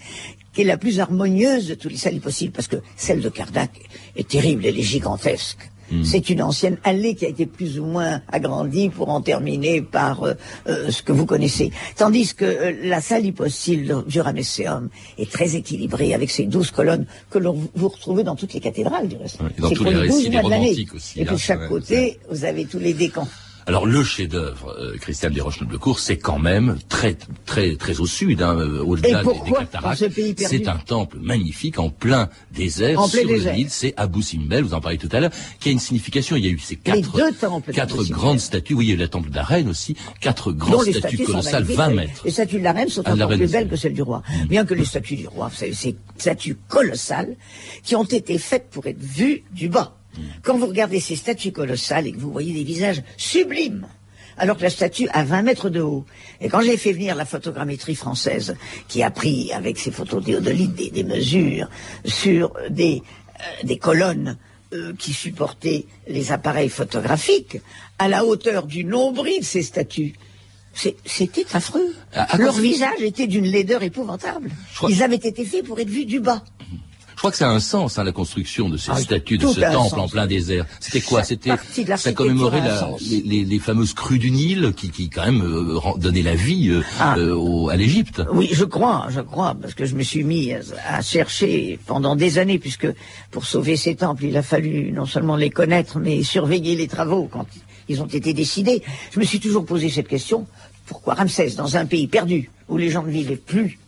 qui 0.53 0.61
est 0.61 0.65
la 0.65 0.77
plus 0.77 0.99
harmonieuse 0.99 1.67
de 1.67 1.75
toutes 1.75 1.91
les 1.91 1.97
salles 1.97 2.15
hypostyles, 2.15 2.51
parce 2.51 2.67
que 2.67 2.77
celle 2.95 3.21
de 3.21 3.29
Karnak 3.29 3.71
est 4.15 4.27
terrible, 4.27 4.65
elle 4.65 4.79
est 4.79 4.83
gigantesque. 4.83 5.69
Hmm. 5.91 6.03
C'est 6.03 6.29
une 6.29 6.41
ancienne 6.41 6.77
allée 6.83 7.15
qui 7.15 7.25
a 7.25 7.29
été 7.29 7.45
plus 7.45 7.79
ou 7.79 7.85
moins 7.85 8.21
agrandie 8.31 8.89
pour 8.89 9.09
en 9.09 9.21
terminer 9.21 9.81
par 9.81 10.23
euh, 10.23 10.33
euh, 10.67 10.91
ce 10.91 11.01
que 11.01 11.11
vous 11.11 11.25
connaissez. 11.25 11.71
Tandis 11.95 12.33
que 12.33 12.45
euh, 12.45 12.73
la 12.83 12.99
salle 12.99 13.25
hypostyle 13.25 13.95
du 14.05 14.19
Ramesséum 14.19 14.89
est 15.17 15.31
très 15.31 15.55
équilibrée 15.55 16.13
avec 16.13 16.29
ses 16.29 16.45
douze 16.45 16.71
colonnes 16.71 17.05
que 17.29 17.39
vous 17.39 17.87
retrouvez 17.87 18.23
dans 18.23 18.35
toutes 18.35 18.53
les 18.53 18.59
cathédrales 18.59 19.07
du 19.07 19.15
reste. 19.15 19.39
dans 19.59 19.69
tous 19.69 19.83
les 19.85 19.95
récits 19.95 20.37
romantiques 20.37 20.93
aussi. 20.93 21.21
Et 21.21 21.25
puis 21.25 21.35
de 21.35 21.39
chaque 21.39 21.67
côté, 21.69 22.19
vous 22.29 22.43
avez 22.43 22.65
tous 22.65 22.79
les 22.79 22.93
décans. 22.93 23.27
Alors 23.67 23.85
le 23.85 24.01
chef-d'œuvre, 24.01 24.73
euh, 24.79 24.95
Christiane 24.97 25.33
Desroches-Noblecourt, 25.33 25.99
c'est 25.99 26.15
quand 26.15 26.39
même 26.39 26.77
très 26.87 27.17
très 27.45 27.75
très 27.75 27.99
au 27.99 28.05
sud, 28.05 28.41
hein, 28.41 28.55
euh, 28.57 28.81
au-delà 28.81 29.21
des, 29.25 29.29
des 29.43 29.51
cataractes. 29.51 30.05
C'est 30.37 30.69
un 30.69 30.77
temple 30.77 31.17
magnifique 31.19 31.77
en 31.77 31.89
plein 31.89 32.29
désert 32.53 32.97
en 32.97 33.07
sur 33.09 33.27
le 33.27 33.51
Nil. 33.51 33.67
C'est 33.69 33.93
Abou 33.97 34.21
Simbel, 34.21 34.63
vous 34.63 34.73
en 34.73 34.79
parlez 34.79 34.97
tout 34.97 35.09
à 35.11 35.19
l'heure, 35.19 35.31
qui 35.59 35.67
a 35.67 35.71
une 35.73 35.79
signification. 35.79 36.37
Il 36.37 36.45
y 36.45 36.47
a 36.47 36.51
eu 36.51 36.59
ces 36.59 36.77
quatre 36.77 37.11
quatre 37.73 38.05
grandes 38.05 38.39
statues. 38.39 38.73
Oui, 38.73 38.85
il 38.85 38.89
y 38.89 38.91
a 38.93 38.95
eu 38.95 38.99
la 38.99 39.09
temple 39.09 39.31
de 39.31 39.35
la 39.35 39.43
reine 39.43 39.67
aussi, 39.67 39.97
quatre 40.21 40.53
grandes 40.53 40.89
statues, 40.89 41.25
colossales, 41.25 41.63
20 41.63 41.89
mètres. 41.89 42.21
Les 42.23 42.31
statues 42.31 42.59
de 42.59 42.63
la 42.63 42.71
reine 42.71 42.87
sont 42.87 43.03
ah, 43.03 43.15
encore 43.15 43.27
plus 43.27 43.51
belles 43.51 43.67
que 43.67 43.75
celles 43.75 43.93
du 43.93 44.01
roi. 44.01 44.23
Mm. 44.29 44.47
Bien 44.47 44.65
que 44.65 44.75
les 44.75 44.85
statues 44.85 45.17
du 45.17 45.27
roi, 45.27 45.51
c'est 45.53 45.73
ces 45.73 45.97
statues 46.17 46.57
colossales 46.69 47.35
qui 47.83 47.97
ont 47.97 48.05
été 48.05 48.37
faites 48.37 48.69
pour 48.69 48.87
être 48.87 49.01
vues 49.01 49.43
du 49.51 49.67
bas. 49.67 49.96
Quand 50.43 50.57
vous 50.57 50.67
regardez 50.67 50.99
ces 50.99 51.15
statues 51.15 51.51
colossales 51.51 52.07
et 52.07 52.11
que 52.11 52.19
vous 52.19 52.31
voyez 52.31 52.53
des 52.53 52.63
visages 52.63 53.03
sublimes, 53.17 53.87
alors 54.37 54.57
que 54.57 54.63
la 54.63 54.69
statue 54.69 55.07
a 55.13 55.23
20 55.23 55.41
mètres 55.41 55.69
de 55.69 55.81
haut. 55.81 56.05
Et 56.41 56.49
quand 56.49 56.61
j'ai 56.61 56.77
fait 56.77 56.93
venir 56.93 57.15
la 57.15 57.25
photogrammétrie 57.25 57.95
française, 57.95 58.55
qui 58.87 59.01
a 59.03 59.09
pris 59.09 59.51
avec 59.51 59.79
ses 59.79 59.91
photos 59.91 60.23
théodolites 60.23 60.75
des, 60.75 60.91
des 60.91 61.03
mesures 61.03 61.69
sur 62.05 62.53
des, 62.69 63.01
euh, 63.39 63.65
des 63.65 63.77
colonnes 63.77 64.37
euh, 64.73 64.93
qui 64.97 65.13
supportaient 65.13 65.85
les 66.07 66.31
appareils 66.31 66.69
photographiques, 66.69 67.57
à 67.99 68.07
la 68.07 68.25
hauteur 68.25 68.67
du 68.67 68.83
nombril 68.83 69.39
de 69.39 69.45
ces 69.45 69.63
statues, 69.63 70.13
c'était 71.05 71.45
affreux. 71.53 71.95
Leur 72.37 72.53
visage 72.53 73.01
était 73.01 73.27
d'une 73.27 73.45
laideur 73.45 73.81
épouvantable. 73.81 74.51
Ils 74.87 75.01
avaient 75.01 75.15
été 75.15 75.43
faits 75.45 75.65
pour 75.65 75.79
être 75.79 75.89
vus 75.89 76.05
du 76.05 76.19
bas. 76.19 76.43
Je 77.17 77.21
crois 77.21 77.31
que 77.31 77.37
ça 77.37 77.49
a 77.49 77.51
un 77.51 77.59
sens, 77.59 77.97
hein, 77.97 78.03
la 78.03 78.11
construction 78.11 78.69
de 78.69 78.77
ces 78.77 78.91
ah, 78.91 78.97
statues, 78.97 79.39
de 79.39 79.47
ce 79.47 79.59
temple 79.59 79.99
en 79.99 80.07
plein 80.07 80.27
désert. 80.27 80.67
C'était 80.79 81.01
quoi 81.01 81.23
C'était 81.23 81.49
ça 81.95 82.13
commémorait 82.13 82.61
les, 83.01 83.43
les, 83.43 83.59
fameuses 83.59 83.95
crues 83.95 84.19
du 84.19 84.29
Nil 84.29 84.71
qui, 84.77 84.91
qui 84.91 85.09
quand 85.09 85.25
même 85.25 85.41
euh, 85.41 85.79
donnaient 85.97 86.21
la 86.21 86.35
vie 86.35 86.69
euh, 86.69 86.83
ah. 86.99 87.17
euh, 87.17 87.69
à 87.69 87.75
l'Égypte. 87.75 88.21
Oui, 88.31 88.49
je 88.51 88.63
crois, 88.65 89.07
je 89.09 89.21
crois, 89.21 89.55
parce 89.59 89.73
que 89.73 89.85
je 89.85 89.95
me 89.95 90.03
suis 90.03 90.23
mis 90.23 90.53
à 90.53 91.01
chercher 91.01 91.79
pendant 91.87 92.15
des 92.15 92.37
années, 92.37 92.59
puisque 92.59 92.87
pour 93.31 93.45
sauver 93.45 93.77
ces 93.77 93.95
temples, 93.95 94.25
il 94.25 94.37
a 94.37 94.43
fallu 94.43 94.91
non 94.91 95.07
seulement 95.07 95.37
les 95.37 95.49
connaître, 95.49 95.97
mais 95.97 96.21
surveiller 96.21 96.75
les 96.75 96.87
travaux 96.87 97.27
quand 97.31 97.47
ils 97.89 97.99
ont 97.99 98.05
été 98.05 98.31
décidés. 98.33 98.83
Je 99.11 99.19
me 99.19 99.25
suis 99.25 99.39
toujours 99.39 99.65
posé 99.65 99.89
cette 99.89 100.07
question 100.07 100.45
pourquoi 100.85 101.15
Ramsès, 101.15 101.55
dans 101.57 101.77
un 101.77 101.87
pays 101.87 102.07
perdu 102.07 102.51
où 102.69 102.77
les 102.77 102.91
gens 102.91 103.01
ne 103.01 103.11
vivaient 103.11 103.37
plus 103.37 103.79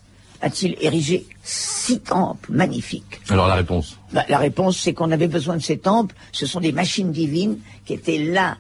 a-t-il 0.41 0.75
érigé 0.81 1.25
six 1.43 1.99
temples 1.99 2.51
magnifiques 2.51 3.21
Alors 3.29 3.47
la 3.47 3.55
réponse 3.55 3.97
bah, 4.13 4.25
La 4.29 4.37
réponse, 4.37 4.77
c'est 4.77 4.93
qu'on 4.93 5.11
avait 5.11 5.27
besoin 5.27 5.57
de 5.57 5.61
ces 5.61 5.77
temples. 5.77 6.15
Ce 6.31 6.45
sont 6.45 6.59
des 6.59 6.71
machines 6.71 7.11
divines 7.11 7.59
qui 7.85 7.93
étaient 7.93 8.19
là 8.19 8.57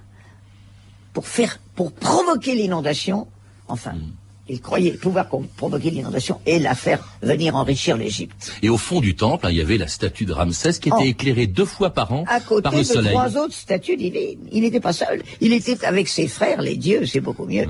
pour 1.13 1.27
faire, 1.27 1.59
pour 1.75 1.91
provoquer 1.91 2.55
l'inondation. 2.55 3.27
Enfin, 3.67 3.93
hmm. 3.93 4.11
il 4.49 4.61
croyait 4.61 4.91
pouvoir 4.91 5.27
provoquer 5.57 5.91
l'inondation 5.91 6.41
et 6.45 6.59
la 6.59 6.75
faire 6.75 7.07
venir 7.21 7.55
enrichir 7.55 7.97
l'Égypte. 7.97 8.53
Et 8.61 8.69
au 8.69 8.77
fond 8.77 8.99
du 8.99 9.15
temple, 9.15 9.47
hein, 9.47 9.51
il 9.51 9.57
y 9.57 9.61
avait 9.61 9.77
la 9.77 9.87
statue 9.87 10.25
de 10.25 10.33
Ramsès 10.33 10.79
qui 10.79 10.89
était 10.89 10.97
oh. 10.99 11.03
éclairée 11.03 11.47
deux 11.47 11.65
fois 11.65 11.91
par 11.91 12.11
an 12.11 12.25
à 12.27 12.39
côté 12.39 12.63
par 12.63 12.73
le 12.73 12.79
de 12.79 13.07
trois 13.09 13.37
autres 13.37 13.53
statues 13.53 13.97
divines. 13.97 14.39
Il 14.51 14.61
n'était 14.61 14.79
pas 14.79 14.93
seul. 14.93 15.23
Il 15.39 15.53
était 15.53 15.85
avec 15.85 16.07
ses 16.07 16.27
frères, 16.27 16.61
les 16.61 16.75
dieux, 16.75 17.05
c'est 17.05 17.21
beaucoup 17.21 17.45
mieux. 17.45 17.67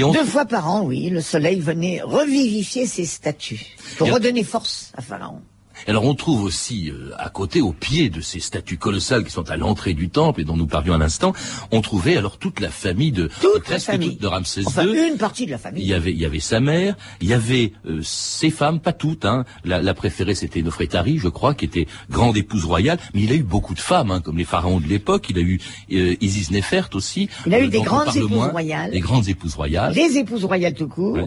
Deux 0.00 0.24
fois 0.24 0.44
par 0.44 0.70
an, 0.70 0.82
oui, 0.82 1.08
le 1.10 1.20
soleil 1.20 1.60
venait 1.60 2.00
revivifier 2.02 2.86
ses 2.86 3.06
statues 3.06 3.76
pour 3.98 4.12
redonner 4.12 4.44
force 4.44 4.92
à 4.96 5.02
Pharaon. 5.02 5.40
Alors 5.86 6.04
on 6.04 6.14
trouve 6.14 6.42
aussi 6.42 6.90
euh, 6.90 7.10
à 7.18 7.28
côté, 7.28 7.60
au 7.60 7.72
pied 7.72 8.10
de 8.10 8.20
ces 8.20 8.40
statues 8.40 8.78
colossales 8.78 9.24
qui 9.24 9.30
sont 9.30 9.50
à 9.50 9.56
l'entrée 9.56 9.94
du 9.94 10.08
temple 10.08 10.40
et 10.40 10.44
dont 10.44 10.56
nous 10.56 10.66
parlions 10.66 10.94
un 10.94 11.00
instant, 11.00 11.32
on 11.70 11.80
trouvait 11.80 12.16
alors 12.16 12.38
toute 12.38 12.60
la 12.60 12.70
famille 12.70 13.12
de 13.12 13.30
toute 13.40 13.68
la 13.68 13.78
famille. 13.78 14.16
de 14.16 14.26
Ramsès 14.26 14.62
enfin, 14.66 14.84
II. 14.84 15.08
une 15.12 15.18
partie 15.18 15.46
de 15.46 15.50
la 15.50 15.58
famille. 15.58 15.82
Il 15.82 15.88
y 15.88 15.94
avait, 15.94 16.12
il 16.12 16.18
y 16.18 16.24
avait 16.24 16.40
sa 16.40 16.60
mère, 16.60 16.96
il 17.20 17.28
y 17.28 17.34
avait 17.34 17.72
euh, 17.86 18.00
ses 18.02 18.50
femmes, 18.50 18.80
pas 18.80 18.92
toutes. 18.92 19.24
Hein. 19.24 19.44
La, 19.64 19.82
la 19.82 19.94
préférée 19.94 20.34
c'était 20.34 20.62
Nofrétari, 20.62 21.18
je 21.18 21.28
crois, 21.28 21.54
qui 21.54 21.64
était 21.64 21.86
grande 22.10 22.36
épouse 22.36 22.64
royale. 22.64 22.98
Mais 23.14 23.22
il 23.22 23.32
a 23.32 23.34
eu 23.34 23.42
beaucoup 23.42 23.74
de 23.74 23.80
femmes, 23.80 24.10
hein, 24.10 24.20
comme 24.20 24.38
les 24.38 24.44
pharaons 24.44 24.80
de 24.80 24.86
l'époque. 24.86 25.26
Il 25.30 25.38
a 25.38 25.42
eu 25.42 25.60
euh, 25.92 26.16
Isis 26.20 26.50
Néfert 26.50 26.88
aussi. 26.94 27.28
Il 27.46 27.54
a 27.54 27.60
eu 27.60 27.68
des 27.68 27.82
grandes 27.82 28.16
épouses 28.16 28.48
royales. 28.50 28.90
Des 28.90 29.00
grandes 29.00 29.28
épouses 29.28 29.54
royales. 29.54 29.94
Des 29.94 30.18
épouses 30.18 30.44
royales 30.44 30.74
tout 30.74 30.88
court. 30.88 31.18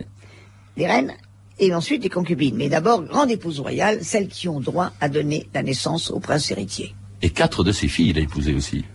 Des 0.78 0.88
reines 0.88 1.14
et 1.60 1.74
ensuite 1.74 2.02
des 2.02 2.10
concubines. 2.10 2.56
Mais 2.56 2.69
d'abord, 2.69 3.04
grande 3.04 3.32
épouse 3.32 3.60
royale, 3.60 4.00
celles 4.02 4.28
qui 4.28 4.48
ont 4.48 4.60
droit 4.60 4.91
à 5.02 5.10
donner 5.10 5.48
la 5.54 5.63
naissance 5.63 6.12
au 6.12 6.19
prince 6.19 6.52
héritier. 6.52 6.95
Et 7.22 7.30
quatre 7.30 7.63
de 7.63 7.72
ses 7.72 7.88
filles, 7.88 8.10
il 8.10 8.17
a 8.17 8.22
épousé 8.22 8.54
aussi. 8.54 8.86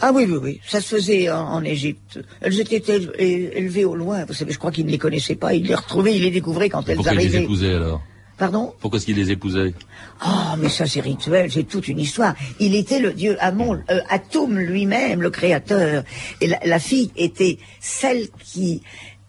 Ah 0.00 0.10
oui, 0.12 0.26
oui, 0.28 0.38
oui. 0.42 0.60
Ça 0.66 0.80
se 0.80 0.96
faisait 0.96 1.30
en, 1.30 1.62
Égypte. 1.62 2.18
Elles 2.40 2.60
étaient 2.60 2.82
élevées 3.18 3.84
au 3.84 3.94
loin. 3.94 4.24
Vous 4.24 4.34
savez, 4.34 4.52
je 4.52 4.58
crois 4.58 4.72
qu'il 4.72 4.86
ne 4.86 4.90
les 4.90 4.98
connaissait 4.98 5.36
pas. 5.36 5.54
Il 5.54 5.66
les 5.66 5.74
retrouvait, 5.74 6.16
il 6.16 6.22
les 6.22 6.30
découvrait 6.30 6.68
quand 6.68 6.88
elles 6.88 6.96
pourquoi 6.96 7.12
arrivaient. 7.12 7.38
Pourquoi 7.38 7.54
il 7.54 7.60
les 7.60 7.66
épousait 7.66 7.74
alors? 7.74 8.02
Pardon? 8.36 8.74
Pourquoi 8.80 8.96
est-ce 8.96 9.06
qu'il 9.06 9.16
les 9.16 9.30
épousait 9.30 9.74
Oh, 10.26 10.56
mais 10.58 10.68
ça 10.68 10.86
c'est 10.86 11.00
rituel, 11.00 11.52
c'est 11.52 11.62
toute 11.62 11.86
une 11.86 12.00
histoire. 12.00 12.34
Il 12.58 12.74
était 12.74 12.98
le 12.98 13.12
dieu 13.12 13.36
Amon, 13.38 13.78
euh, 13.90 14.00
Atum 14.08 14.58
lui-même, 14.58 15.22
le 15.22 15.30
créateur. 15.30 16.02
Et 16.40 16.48
la, 16.48 16.58
la 16.64 16.78
fille 16.80 17.12
était 17.14 17.58
celle 17.78 18.28
qui 18.42 18.82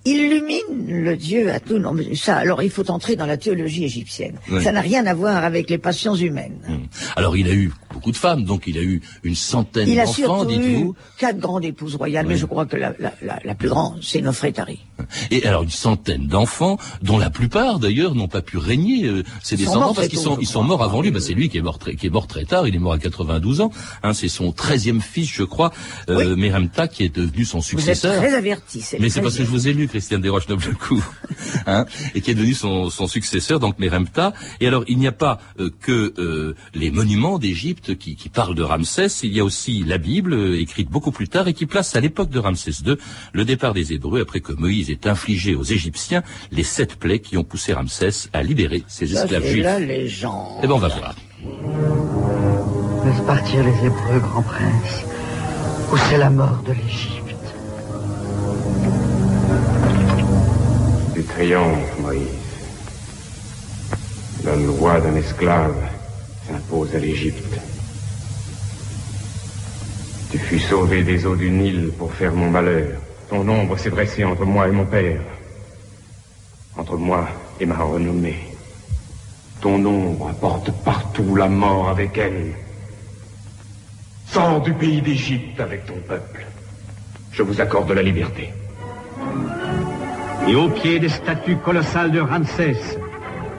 illumine 0.06 0.86
le 0.88 1.16
Dieu 1.16 1.52
à 1.52 1.60
tout. 1.60 1.80
Non, 1.80 1.94
mais 1.94 2.16
ça, 2.16 2.38
alors 2.38 2.62
il 2.63 2.70
faut 2.70 2.89
entrer 2.92 3.16
dans 3.16 3.26
la 3.26 3.38
théologie 3.38 3.86
égyptienne. 3.86 4.36
Ça 4.62 4.72
n'a 4.72 4.82
rien 4.82 5.06
à 5.06 5.13
voir 5.13 5.44
avec 5.44 5.70
les 5.70 5.78
passions 5.78 6.16
humaines. 6.16 6.58
Hum. 6.68 6.88
Alors 7.16 7.38
il 7.38 7.48
a 7.48 7.54
eu 7.54 7.72
beaucoup 7.94 8.12
de 8.12 8.18
femmes, 8.18 8.44
donc 8.44 8.63
il 8.68 8.78
a 8.78 8.82
eu 8.82 9.02
une 9.24 9.36
centaine 9.36 9.94
d'enfants, 9.96 10.46
dites-vous. 10.46 10.96
Quatre 11.18 11.39
grandes 11.39 11.66
épouses 11.66 11.96
royales, 11.96 12.26
mais 12.28 12.38
je 12.38 12.46
crois 12.46 12.66
que 12.66 12.76
la, 12.76 12.94
la, 13.00 13.13
la, 13.22 13.39
la 13.44 13.56
plus 13.56 13.70
grande, 13.70 14.00
c'est 14.02 14.22
Nofrétari. 14.22 14.80
Et 15.32 15.46
alors 15.46 15.63
une 15.63 15.70
centaine 15.70 16.28
d'enfants, 16.28 16.78
dont 17.02 17.18
la 17.18 17.30
plupart 17.30 17.80
d'ailleurs 17.80 18.16
n'ont 18.16 18.28
pas 18.28 18.42
pu 18.42 18.58
régner 18.58 19.06
euh, 19.06 19.24
ses 19.42 19.58
descendants 19.58 19.94
parce 19.94 20.08
qu'ils 20.08 20.20
sont, 20.20 20.38
ils 20.39 20.48
sont 20.48 20.63
morts 20.63 20.84
avant 20.84 21.02
lui. 21.02 21.12
Bah, 21.12 21.20
c'est 21.20 21.34
lui 21.34 21.50
qui 21.50 21.58
est 21.58 21.62
mort 21.62 21.78
très, 21.78 21.96
qui 21.96 22.08
est 22.08 22.10
mort 22.10 22.28
très 22.28 22.46
tard. 22.46 22.68
Il 22.68 22.76
est 22.76 22.80
mort 22.80 22.94
à 22.94 23.00
92 23.00 23.62
ans. 23.62 23.72
Hein, 24.04 24.13
c'est 24.13 24.28
son 24.28 24.52
treizième 24.52 25.02
fils, 25.02 25.30
je 25.32 25.44
crois, 25.44 25.72
euh, 26.10 26.36
Meremta, 26.36 26.88
qui 26.88 27.04
est 27.04 27.16
devenu 27.16 27.46
son 27.46 27.62
successeur. 27.62 28.12
Vous 28.13 28.18
êtes 28.18 28.30
très 28.30 28.38
averti. 28.38 28.84
Mais 29.00 29.10
c'est 29.10 29.22
parce 29.22 29.38
que 29.38 29.44
je 29.44 29.50
vous 29.50 29.68
ai 29.68 29.74
lu, 29.74 29.88
Christiane 29.93 30.21
Desroches 30.21 30.49
Noblecou, 30.49 31.06
hein, 31.67 31.86
et 32.15 32.21
qui 32.21 32.32
est 32.32 32.34
devenu 32.34 32.56
son, 32.56 32.89
son 32.89 33.06
successeur, 33.06 33.60
donc 33.60 33.77
Meremta. 33.77 34.34
Et 34.60 34.67
alors 34.67 34.84
il 34.88 34.97
n'y 34.97 35.06
a 35.06 35.12
pas 35.12 35.39
euh, 35.60 35.69
que 35.82 36.15
euh, 36.17 36.56
les 36.73 36.89
monuments 36.89 37.38
d'Égypte 37.38 37.95
qui, 37.95 38.15
qui 38.15 38.29
parlent 38.29 38.56
de 38.56 38.63
Ramsès. 38.63 39.21
Il 39.21 39.32
y 39.34 39.39
a 39.39 39.43
aussi 39.43 39.84
la 39.86 39.99
Bible, 39.99 40.34
euh, 40.34 40.60
écrite 40.60 40.89
beaucoup 40.89 41.12
plus 41.12 41.27
tard 41.27 41.47
et 41.47 41.53
qui 41.53 41.67
place 41.67 41.95
à 41.95 41.99
l'époque 41.99 42.32
de 42.32 42.39
Ramsès 42.39 42.71
II 42.84 42.95
le 43.34 43.45
départ 43.45 43.75
des 43.75 43.93
Hébreux 43.93 44.21
après 44.21 44.39
que 44.39 44.53
Moïse 44.53 44.89
ait 44.89 45.08
infligé 45.08 45.53
aux 45.53 45.63
Égyptiens 45.63 46.23
les 46.51 46.63
sept 46.63 46.95
plaies 46.95 47.19
qui 47.19 47.38
ont 47.38 47.43
poussé 47.43 47.73
Ramsès 47.73 48.29
à 48.34 48.41
libérer 48.41 48.84
ses 48.88 49.15
esclaves 49.15 49.45
juifs. 49.45 49.63
la 49.63 49.79
légende. 49.79 50.60
Eh 50.63 50.67
ben 50.67 50.73
on 50.73 50.79
va 50.79 50.88
voir. 50.88 51.13
Laisse 53.06 53.21
partir 53.27 53.63
les 53.63 53.86
Hébreux, 53.86 54.19
grand 54.21 54.41
prince, 54.41 55.06
ou 55.91 55.97
c'est 56.10 56.17
la 56.17 56.32
mort 56.32 56.63
de 56.65 56.73
l'Égypte? 56.73 57.22
Du 61.23 61.29
triomphe, 61.29 61.99
Moïse. 62.01 62.27
La 64.43 64.57
loi 64.57 64.99
d'un 64.99 65.15
esclave 65.15 65.89
s'impose 66.45 66.93
à 66.93 66.99
l'Égypte. 66.99 67.59
Tu 70.31 70.38
fus 70.38 70.59
sauvé 70.59 71.01
des 71.03 71.25
eaux 71.25 71.38
du 71.38 71.49
Nil 71.49 71.91
pour 71.97 72.12
faire 72.12 72.33
mon 72.33 72.49
malheur. 72.49 72.99
Ton 73.29 73.47
ombre 73.47 73.77
s'est 73.77 73.89
dressée 73.89 74.25
entre 74.25 74.43
moi 74.43 74.67
et 74.67 74.71
mon 74.71 74.86
père. 74.86 75.21
Entre 76.75 76.97
moi 76.97 77.29
et 77.57 77.65
ma 77.65 77.77
renommée. 77.77 78.43
Ton 79.62 79.86
ombre 79.86 80.27
apporte 80.27 80.71
partout 80.83 81.38
la 81.38 81.47
mort 81.47 81.88
avec 81.88 82.17
elle. 82.17 82.53
Sors 84.27 84.59
du 84.59 84.73
pays 84.73 85.01
d'Égypte 85.01 85.62
avec 85.62 85.86
ton 85.86 85.99
peuple. 86.05 86.45
Je 87.31 87.43
vous 87.43 87.62
accorde 87.62 87.93
la 87.93 88.01
liberté. 88.01 88.49
Et 90.47 90.56
au 90.56 90.67
pied 90.69 90.99
des 90.99 91.10
statues 91.10 91.58
colossales 91.58 92.12
de 92.12 92.19
Ramsès, 92.19 92.77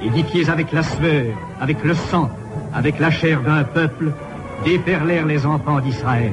édifiées 0.02 0.48
avec 0.50 0.72
la 0.72 0.82
sueur, 0.82 1.34
avec 1.60 1.82
le 1.82 1.94
sang, 1.94 2.30
avec 2.74 2.98
la 2.98 3.10
chair 3.10 3.40
d'un 3.42 3.64
peuple, 3.64 4.12
déferlèrent 4.64 5.26
les 5.26 5.46
enfants 5.46 5.80
d'Israël. 5.80 6.32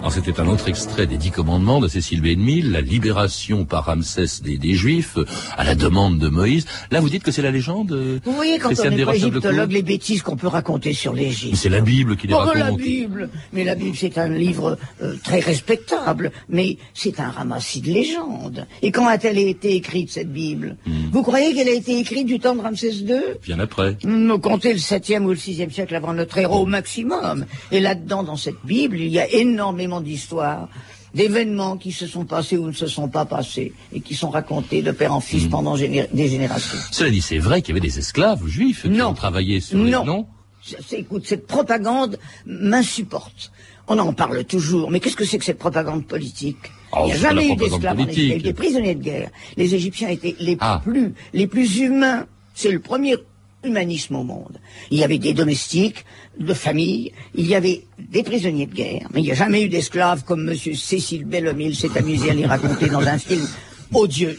Alors 0.00 0.12
c'était 0.12 0.40
un 0.40 0.46
autre 0.48 0.68
extrait 0.68 1.06
des 1.06 1.16
Dix 1.16 1.30
Commandements 1.30 1.80
de 1.80 1.86
Cécile 1.86 2.20
Bénmille, 2.20 2.70
la 2.70 2.80
libération 2.80 3.64
par 3.64 3.84
Ramsès 3.84 4.42
des, 4.42 4.58
des, 4.58 4.74
Juifs 4.74 5.18
à 5.56 5.64
la 5.64 5.74
demande 5.74 6.18
de 6.18 6.28
Moïse. 6.28 6.66
Là, 6.90 7.00
vous 7.00 7.10
dites 7.10 7.22
que 7.22 7.30
c'est 7.30 7.42
la 7.42 7.50
légende 7.50 8.20
Vous 8.24 8.32
voyez, 8.32 8.58
quand 8.58 8.70
on 8.78 8.90
n'est 8.90 9.04
pas 9.04 9.14
égyptologue, 9.14 9.72
les 9.72 9.82
bêtises 9.82 10.22
qu'on 10.22 10.36
peut 10.36 10.46
raconter 10.46 10.92
sur 10.92 11.12
l'Égypte. 11.12 11.56
C'est 11.56 11.68
la 11.68 11.80
Bible 11.80 12.16
qui 12.16 12.26
les 12.26 12.34
oh, 12.34 12.38
raconte. 12.38 12.56
la 12.56 12.70
Bible 12.72 13.28
Mais 13.52 13.64
la 13.64 13.74
Bible, 13.74 13.96
c'est 13.96 14.16
un 14.18 14.28
livre 14.28 14.78
euh, 15.02 15.16
très 15.22 15.40
respectable, 15.40 16.32
mais 16.48 16.78
c'est 16.94 17.20
un 17.20 17.28
ramassis 17.28 17.82
de 17.82 17.92
légendes. 17.92 18.66
Et 18.82 18.90
quand 18.92 19.06
a-t-elle 19.06 19.38
été 19.38 19.74
écrite, 19.74 20.10
cette 20.10 20.32
Bible 20.32 20.50
Hmm. 20.86 21.10
Vous 21.12 21.22
croyez 21.22 21.54
qu'elle 21.54 21.68
a 21.68 21.72
été 21.72 21.98
écrite 21.98 22.26
du 22.26 22.38
temps 22.38 22.54
de 22.54 22.60
Ramsès 22.60 22.92
II 22.92 23.20
Bien 23.42 23.58
après. 23.58 23.96
Nous 24.04 24.38
comptez 24.38 24.72
le 24.72 24.78
7e 24.78 25.24
ou 25.24 25.30
le 25.30 25.34
6e 25.34 25.70
siècle 25.70 25.94
avant 25.94 26.14
notre 26.14 26.38
héros 26.38 26.60
au 26.60 26.66
maximum. 26.66 27.44
Et 27.72 27.80
là-dedans, 27.80 28.22
dans 28.22 28.36
cette 28.36 28.64
Bible, 28.64 28.98
il 28.98 29.08
y 29.08 29.18
a 29.18 29.28
énormément 29.30 29.89
d'histoires, 30.00 30.68
d'événements 31.14 31.76
qui 31.76 31.90
se 31.90 32.06
sont 32.06 32.24
passés 32.24 32.56
ou 32.56 32.66
ne 32.68 32.72
se 32.72 32.86
sont 32.86 33.08
pas 33.08 33.24
passés, 33.24 33.72
et 33.92 34.00
qui 34.00 34.14
sont 34.14 34.30
racontés 34.30 34.82
de 34.82 34.92
père 34.92 35.12
en 35.12 35.18
fils 35.20 35.46
Mm. 35.46 35.50
pendant 35.50 35.74
géné- 35.74 36.06
des 36.12 36.28
générations. 36.28 36.78
Cela 36.92 37.10
dit, 37.10 37.20
c'est 37.20 37.38
vrai 37.38 37.62
qu'il 37.62 37.74
y 37.74 37.78
avait 37.78 37.88
des 37.88 37.98
esclaves 37.98 38.46
juifs 38.46 38.82
qui 38.82 38.90
Non. 38.90 39.08
ont 39.08 39.14
travaillé 39.14 39.58
sur 39.58 39.82
les 39.82 39.90
Non. 39.90 40.26
C'est- 40.62 40.98
Écoute, 41.00 41.26
cette 41.26 41.46
propagande 41.48 42.16
m'insupporte. 42.46 43.50
On 43.88 43.98
en 43.98 44.12
parle 44.12 44.44
toujours, 44.44 44.90
mais 44.90 45.00
qu'est-ce 45.00 45.16
que 45.16 45.24
c'est 45.24 45.38
que 45.38 45.44
cette 45.44 45.58
propagande 45.58 46.06
politique? 46.06 46.58
Oh, 46.92 46.98
Il 47.04 47.06
n'y 47.06 47.12
a 47.12 47.16
jamais 47.16 47.48
eu 47.48 47.56
d'esclaves 47.56 47.98
en 47.98 48.02
Égypte. 48.06 48.16
Il 48.18 48.28
y 48.28 48.32
a 48.32 48.36
eu 48.36 48.42
des 48.42 48.52
prisonniers 48.52 48.94
de 48.94 49.02
guerre. 49.02 49.30
Les 49.56 49.74
Égyptiens 49.74 50.08
étaient 50.10 50.36
les 50.38 50.56
Ah. 50.60 50.80
plus, 50.84 51.14
les 51.32 51.46
plus 51.48 51.78
humains. 51.78 52.26
C'est 52.54 52.70
le 52.70 52.78
premier 52.78 53.16
humanisme 53.64 54.16
au 54.16 54.22
monde. 54.22 54.58
Il 54.90 54.98
y 54.98 55.04
avait 55.04 55.18
des 55.18 55.32
domestiques, 55.32 56.04
de 56.38 56.54
famille, 56.54 57.12
il 57.34 57.46
y 57.46 57.54
avait 57.54 57.84
des 57.98 58.22
prisonniers 58.22 58.66
de 58.66 58.74
guerre, 58.74 59.08
mais 59.12 59.20
il 59.20 59.24
n'y 59.24 59.32
a 59.32 59.34
jamais 59.34 59.62
eu 59.62 59.68
d'esclaves 59.68 60.24
comme 60.24 60.44
Monsieur 60.44 60.74
Cécile 60.74 61.24
Bellomille 61.24 61.74
s'est 61.74 61.96
amusé 61.96 62.30
à 62.30 62.34
les 62.34 62.46
raconter 62.46 62.88
dans 62.88 63.00
un 63.06 63.18
film 63.18 63.46
odieux, 63.92 64.38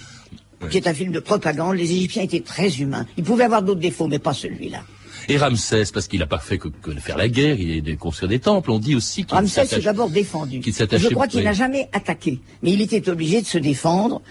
qui 0.70 0.78
est 0.78 0.88
un 0.88 0.94
film 0.94 1.12
de 1.12 1.20
propagande. 1.20 1.76
Les 1.78 1.92
Égyptiens 1.92 2.24
étaient 2.24 2.42
très 2.42 2.80
humains. 2.80 3.06
Ils 3.18 3.24
pouvaient 3.24 3.44
avoir 3.44 3.62
d'autres 3.62 3.80
défauts, 3.80 4.08
mais 4.08 4.20
pas 4.20 4.34
celui-là. 4.34 4.84
Et 5.30 5.38
Ramsès, 5.38 5.84
parce 5.94 6.08
qu'il 6.08 6.20
n'a 6.20 6.26
pas 6.26 6.40
fait 6.40 6.58
que, 6.58 6.68
que 6.68 6.92
de 6.92 7.00
faire 7.00 7.18
la 7.18 7.30
guerre, 7.30 7.60
il 7.60 7.70
est 7.72 7.82
de 7.82 7.94
construire 7.96 8.30
des 8.30 8.40
temples. 8.40 8.72
On 8.72 8.80
dit 8.80 8.96
aussi 8.96 9.24
qu'il 9.24 9.36
Ramsès 9.36 9.66
s'est 9.66 9.80
d'abord 9.82 10.10
défendu. 10.10 10.62
Je 10.66 11.10
crois 11.10 11.28
qu'il 11.28 11.40
oui. 11.40 11.46
n'a 11.46 11.54
jamais 11.54 11.90
attaqué, 11.94 12.40
mais 12.64 12.72
il 12.72 12.82
était 12.82 13.08
obligé 13.08 13.42
de 13.42 13.46
se 13.46 13.60
défendre 13.60 14.22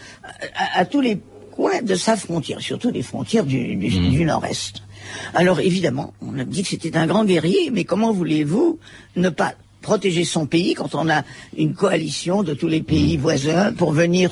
à, 0.54 0.80
à 0.80 0.84
tous 0.84 1.00
les 1.00 1.20
coins 1.60 1.82
de 1.82 1.94
sa 2.06 2.16
frontière, 2.16 2.60
surtout 2.70 2.90
des 2.98 3.02
frontières 3.12 3.44
du, 3.44 3.76
du- 3.76 4.08
du 4.16 4.24
nord-est. 4.24 4.74
Alors 5.34 5.58
évidemment, 5.60 6.08
on 6.28 6.38
a 6.38 6.44
dit 6.44 6.62
que 6.64 6.68
c'était 6.74 6.96
un 6.96 7.06
grand 7.06 7.24
guerrier, 7.32 7.70
mais 7.74 7.84
comment 7.90 8.12
voulez-vous 8.20 8.78
ne 9.16 9.28
pas 9.28 9.52
protéger 9.82 10.24
son 10.24 10.44
pays 10.54 10.72
quand 10.78 10.94
on 10.94 11.06
a 11.16 11.20
une 11.64 11.74
coalition 11.74 12.36
de 12.48 12.54
tous 12.60 12.68
les 12.76 12.82
pays 12.82 13.16
Mm. 13.18 13.20
voisins 13.26 13.72
pour 13.80 13.92
venir 13.92 14.26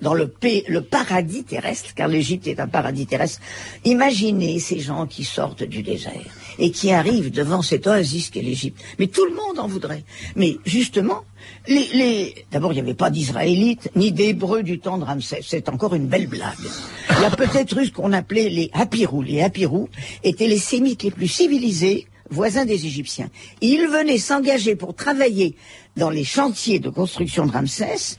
dans 0.00 0.14
le, 0.14 0.28
pa- 0.28 0.48
le 0.68 0.80
paradis 0.82 1.44
terrestre, 1.44 1.92
car 1.94 2.08
l'Égypte 2.08 2.46
est 2.46 2.60
un 2.60 2.68
paradis 2.68 3.06
terrestre. 3.06 3.40
Imaginez 3.84 4.60
ces 4.60 4.78
gens 4.78 5.06
qui 5.06 5.24
sortent 5.24 5.64
du 5.64 5.82
désert 5.82 6.12
et 6.58 6.70
qui 6.70 6.92
arrivent 6.92 7.30
devant 7.32 7.62
cette 7.62 7.86
oasis 7.86 8.30
qu'est 8.30 8.42
l'Égypte. 8.42 8.80
Mais 8.98 9.08
tout 9.08 9.24
le 9.24 9.34
monde 9.34 9.58
en 9.58 9.66
voudrait. 9.66 10.04
Mais 10.36 10.56
justement, 10.64 11.22
les, 11.66 11.86
les... 11.94 12.34
d'abord, 12.52 12.72
il 12.72 12.76
n'y 12.76 12.80
avait 12.80 12.94
pas 12.94 13.10
d'Israélites 13.10 13.90
ni 13.96 14.12
d'Hébreux 14.12 14.62
du 14.62 14.78
temps 14.78 14.98
de 14.98 15.04
Ramsès. 15.04 15.40
C'est 15.42 15.68
encore 15.68 15.94
une 15.94 16.06
belle 16.06 16.26
blague. 16.28 16.54
Il 17.16 17.22
y 17.22 17.24
a 17.24 17.30
peut-être 17.30 17.76
eu 17.78 17.90
qu'on 17.90 18.12
appelait 18.12 18.48
les 18.50 18.70
Hapirous. 18.74 19.22
Les 19.22 19.40
Hapirous 19.42 19.88
étaient 20.22 20.46
les 20.48 20.58
Sémites 20.58 21.02
les 21.02 21.10
plus 21.10 21.28
civilisés 21.28 22.06
voisins 22.30 22.64
des 22.66 22.86
Égyptiens. 22.86 23.30
Ils 23.62 23.86
venaient 23.88 24.18
s'engager 24.18 24.76
pour 24.76 24.94
travailler 24.94 25.56
dans 25.96 26.10
les 26.10 26.24
chantiers 26.24 26.78
de 26.78 26.90
construction 26.90 27.46
de 27.46 27.52
Ramsès 27.52 28.16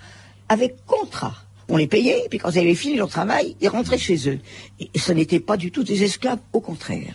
avec 0.50 0.84
contrat. 0.86 1.36
On 1.70 1.78
les 1.78 1.88
payait, 1.88 2.26
puis 2.30 2.40
quand 2.40 2.50
ils 2.52 2.60
avaient 2.60 2.76
fini 2.76 2.98
leur 2.98 3.10
travail, 3.10 3.56
ils 3.62 3.70
rentraient 3.70 3.98
chez 3.98 4.28
eux. 4.30 4.40
Et 4.80 4.90
ce 4.98 5.12
n'étaient 5.14 5.40
pas 5.40 5.56
du 5.56 5.72
tout 5.72 5.84
des 5.84 6.04
esclaves, 6.04 6.40
au 6.52 6.60
contraire. 6.60 7.14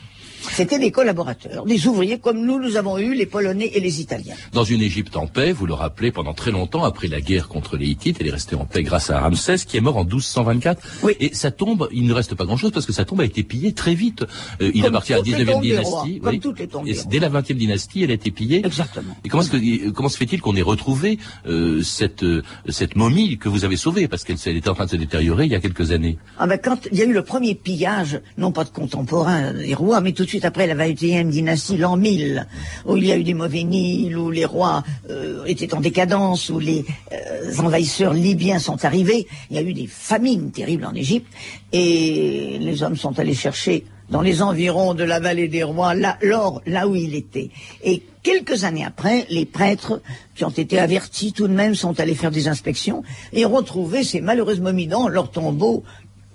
C'était 0.52 0.78
des 0.78 0.90
collaborateurs, 0.90 1.64
des 1.64 1.86
ouvriers 1.86 2.18
comme 2.18 2.44
nous, 2.44 2.60
nous 2.60 2.76
avons 2.76 2.98
eu 2.98 3.14
les 3.14 3.26
Polonais 3.26 3.70
et 3.74 3.80
les 3.80 4.00
Italiens. 4.00 4.34
Dans 4.52 4.64
une 4.64 4.80
Égypte 4.82 5.16
en 5.16 5.26
paix, 5.26 5.52
vous 5.52 5.66
le 5.66 5.74
rappelez, 5.74 6.12
pendant 6.12 6.34
très 6.34 6.50
longtemps, 6.50 6.84
après 6.84 7.08
la 7.08 7.20
guerre 7.20 7.48
contre 7.48 7.76
les 7.76 7.86
Hittites, 7.86 8.18
elle 8.20 8.28
est 8.28 8.32
restée 8.32 8.56
en 8.56 8.64
paix 8.64 8.82
grâce 8.82 9.10
à 9.10 9.20
Ramsès, 9.20 9.56
qui 9.66 9.76
est 9.76 9.80
mort 9.80 9.96
en 9.96 10.04
1224. 10.04 10.82
Oui. 11.02 11.14
Et 11.20 11.34
sa 11.34 11.50
tombe, 11.50 11.88
il 11.92 12.06
ne 12.06 12.12
reste 12.12 12.34
pas 12.34 12.44
grand-chose 12.44 12.72
parce 12.72 12.86
que 12.86 12.92
sa 12.92 13.04
tombe 13.04 13.20
a 13.20 13.24
été 13.24 13.42
pillée 13.42 13.72
très 13.72 13.94
vite. 13.94 14.24
Euh, 14.60 14.70
il 14.74 14.86
appartient 14.86 15.14
à 15.14 15.18
la 15.18 15.22
toutes 15.22 15.38
les 15.38 15.44
19e 15.44 15.52
tombes 15.52 15.62
des 15.62 15.68
dynastie. 15.70 15.90
rois, 15.90 16.30
comme 16.30 16.40
toutes 16.40 16.58
les 16.58 16.68
tombes 16.68 16.88
Et 16.88 16.96
dès 17.08 17.18
la 17.18 17.30
20e 17.30 17.54
dynastie, 17.54 18.02
elle 18.02 18.10
a 18.10 18.14
été 18.14 18.30
pillée. 18.30 18.64
Exactement. 18.64 19.16
Et 19.24 19.28
comment, 19.28 19.44
que, 19.44 19.90
comment 19.90 20.08
se 20.08 20.16
fait-il 20.16 20.40
qu'on 20.40 20.56
ait 20.56 20.62
retrouvé 20.62 21.18
euh, 21.46 21.82
cette, 21.82 22.22
euh, 22.22 22.42
cette 22.68 22.96
momie 22.96 23.38
que 23.38 23.48
vous 23.48 23.64
avez 23.64 23.76
sauvée? 23.76 24.08
Parce 24.08 24.24
qu'elle 24.24 24.36
elle 24.46 24.56
était 24.56 24.68
en 24.68 24.74
train 24.74 24.86
de 24.86 24.90
se 24.90 24.96
détériorer 24.96 25.44
il 25.46 25.52
y 25.52 25.54
a 25.54 25.60
quelques 25.60 25.92
années. 25.92 26.18
Ah 26.38 26.46
ben 26.46 26.58
quand 26.58 26.88
il 26.90 26.98
y 26.98 27.02
a 27.02 27.04
eu 27.04 27.12
le 27.12 27.22
premier 27.22 27.54
pillage, 27.54 28.20
non 28.36 28.52
pas 28.52 28.64
de 28.64 28.70
contemporains 28.70 29.52
des 29.52 29.74
rois, 29.74 30.00
mais 30.00 30.12
tout 30.12 30.24
de 30.24 30.28
suite 30.28 30.33
après 30.42 30.66
la 30.66 30.74
21e 30.74 31.28
dynastie, 31.28 31.76
l'an 31.76 31.96
1000, 31.96 32.46
où 32.86 32.96
il 32.96 33.06
y 33.06 33.12
a 33.12 33.16
eu 33.16 33.22
des 33.22 33.34
mauvais 33.34 33.62
Nils, 33.62 34.16
où 34.16 34.30
les 34.30 34.44
rois 34.44 34.82
euh, 35.10 35.44
étaient 35.44 35.74
en 35.74 35.80
décadence, 35.80 36.48
où 36.50 36.58
les 36.58 36.84
euh, 37.12 37.52
envahisseurs 37.58 38.14
libyens 38.14 38.58
sont 38.58 38.84
arrivés, 38.84 39.26
il 39.50 39.56
y 39.56 39.58
a 39.58 39.62
eu 39.62 39.74
des 39.74 39.86
famines 39.86 40.50
terribles 40.50 40.86
en 40.86 40.94
Égypte, 40.94 41.30
et 41.72 42.58
les 42.60 42.82
hommes 42.82 42.96
sont 42.96 43.18
allés 43.18 43.34
chercher 43.34 43.84
dans 44.10 44.20
les 44.20 44.42
environs 44.42 44.94
de 44.94 45.04
la 45.04 45.18
vallée 45.18 45.48
des 45.48 45.62
rois 45.62 45.94
là- 45.94 46.18
l'or 46.20 46.60
là 46.66 46.86
où 46.86 46.94
il 46.94 47.14
était. 47.14 47.50
Et 47.82 48.02
quelques 48.22 48.64
années 48.64 48.84
après, 48.84 49.26
les 49.30 49.46
prêtres 49.46 50.02
qui 50.34 50.44
ont 50.44 50.50
été 50.50 50.78
avertis 50.78 51.32
tout 51.32 51.48
de 51.48 51.54
même 51.54 51.74
sont 51.74 51.98
allés 51.98 52.14
faire 52.14 52.30
des 52.30 52.46
inspections 52.48 53.02
et 53.32 53.46
ont 53.46 53.54
retrouvé 53.54 54.04
ces 54.04 54.20
malheureuses 54.20 54.60
momies 54.60 54.88
dans 54.88 55.08
leur 55.08 55.30
tombeau 55.30 55.84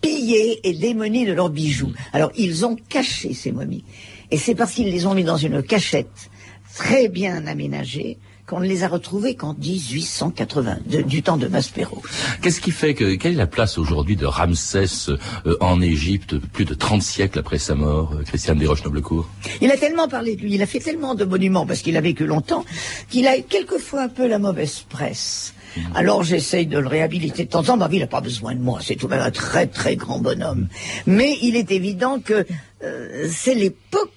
pillées 0.01 0.59
et 0.67 0.73
démunies 0.73 1.25
de 1.25 1.33
leurs 1.33 1.49
bijoux. 1.49 1.91
Alors 2.13 2.31
ils 2.37 2.65
ont 2.65 2.75
caché 2.89 3.33
ces 3.33 3.51
momies. 3.51 3.83
Et 4.31 4.37
c'est 4.37 4.55
parce 4.55 4.73
qu'ils 4.73 4.91
les 4.91 5.05
ont 5.05 5.13
mis 5.15 5.23
dans 5.23 5.37
une 5.37 5.61
cachette 5.63 6.29
très 6.75 7.07
bien 7.09 7.47
aménagée 7.47 8.17
qu'on 8.45 8.59
ne 8.61 8.65
les 8.67 8.83
a 8.83 8.87
retrouvées 8.87 9.35
qu'en 9.35 9.53
1880, 9.53 10.79
de- 10.87 11.01
du 11.03 11.21
temps 11.21 11.37
de 11.37 11.47
Maspero. 11.47 12.01
Qu'est-ce 12.41 12.59
qui 12.61 12.71
fait 12.71 12.95
que 12.95 13.13
quelle 13.13 13.33
est 13.33 13.35
la 13.35 13.45
place 13.45 13.77
aujourd'hui 13.77 14.15
de 14.15 14.25
Ramsès 14.25 15.09
euh, 15.09 15.55
en 15.61 15.81
Égypte, 15.81 16.35
plus 16.39 16.65
de 16.65 16.73
30 16.73 17.03
siècles 17.03 17.37
après 17.37 17.59
sa 17.59 17.75
mort, 17.75 18.13
euh, 18.17 18.23
Christiane 18.23 18.57
Desroches-Noblecourt? 18.57 19.29
Il 19.61 19.69
a 19.69 19.77
tellement 19.77 20.07
parlé 20.07 20.35
de 20.35 20.41
lui, 20.41 20.55
il 20.55 20.61
a 20.63 20.65
fait 20.65 20.79
tellement 20.79 21.13
de 21.13 21.25
monuments 21.25 21.67
parce 21.67 21.81
qu'il 21.81 21.95
a 21.95 22.01
vécu 22.01 22.25
longtemps, 22.25 22.65
qu'il 23.11 23.27
a 23.27 23.39
quelquefois 23.39 24.01
un 24.03 24.09
peu 24.09 24.27
la 24.27 24.39
mauvaise 24.39 24.79
presse. 24.89 25.53
Alors 25.95 26.23
j'essaye 26.23 26.67
de 26.67 26.79
le 26.79 26.87
réhabiliter 26.87 27.45
de 27.45 27.49
temps 27.49 27.67
en 27.69 27.77
temps. 27.77 27.87
Vie, 27.87 27.97
il 27.97 28.01
n'a 28.01 28.07
pas 28.07 28.21
besoin 28.21 28.55
de 28.55 28.59
moi. 28.59 28.79
C'est 28.81 28.95
tout 28.95 29.07
de 29.07 29.11
même 29.11 29.21
un 29.21 29.31
très 29.31 29.67
très 29.67 29.95
grand 29.95 30.19
bonhomme. 30.19 30.67
Mais 31.05 31.37
il 31.41 31.55
est 31.55 31.71
évident 31.71 32.19
que 32.19 32.45
euh, 32.83 33.27
c'est 33.29 33.55
l'époque 33.55 34.11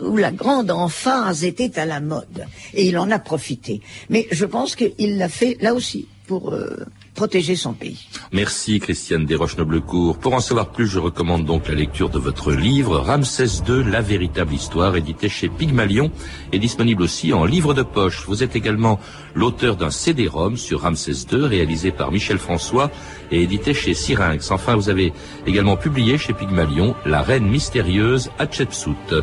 où 0.00 0.16
la 0.16 0.32
grande 0.32 0.70
emphase 0.70 1.44
était 1.44 1.78
à 1.78 1.86
la 1.86 2.00
mode. 2.00 2.46
Et 2.74 2.86
il 2.86 2.98
en 2.98 3.10
a 3.10 3.18
profité. 3.18 3.80
Mais 4.10 4.26
je 4.30 4.44
pense 4.44 4.76
qu'il 4.76 5.18
l'a 5.18 5.28
fait 5.28 5.56
là 5.60 5.74
aussi 5.74 6.08
pour 6.26 6.52
euh, 6.52 6.84
protéger 7.14 7.56
son 7.56 7.72
pays. 7.72 8.06
Merci 8.32 8.80
Christiane 8.80 9.24
Desroches-Noblecourt. 9.24 10.18
Pour 10.18 10.34
en 10.34 10.40
savoir 10.40 10.70
plus, 10.70 10.88
je 10.88 10.98
recommande 10.98 11.44
donc 11.44 11.68
la 11.68 11.74
lecture 11.74 12.10
de 12.10 12.18
votre 12.18 12.52
livre 12.52 12.98
Ramsès 12.98 13.62
II, 13.68 13.84
la 13.84 14.00
véritable 14.00 14.52
histoire, 14.52 14.96
édité 14.96 15.28
chez 15.28 15.48
Pygmalion 15.48 16.10
et 16.52 16.58
disponible 16.58 17.02
aussi 17.02 17.32
en 17.32 17.44
livre 17.44 17.72
de 17.72 17.82
poche. 17.82 18.24
Vous 18.26 18.42
êtes 18.42 18.56
également 18.56 18.98
l'auteur 19.34 19.76
d'un 19.76 19.90
CD-ROM 19.90 20.56
sur 20.56 20.82
Ramsès 20.82 21.26
II, 21.32 21.46
réalisé 21.46 21.92
par 21.92 22.10
Michel 22.10 22.38
François 22.38 22.90
et 23.30 23.42
édité 23.42 23.74
chez 23.74 23.94
Syrinx. 23.94 24.50
Enfin, 24.50 24.74
vous 24.74 24.88
avez 24.88 25.12
également 25.46 25.76
publié 25.76 26.18
chez 26.18 26.32
Pygmalion 26.32 26.96
La 27.06 27.22
reine 27.22 27.46
mystérieuse 27.46 28.30
Hatshepsut. 28.38 29.14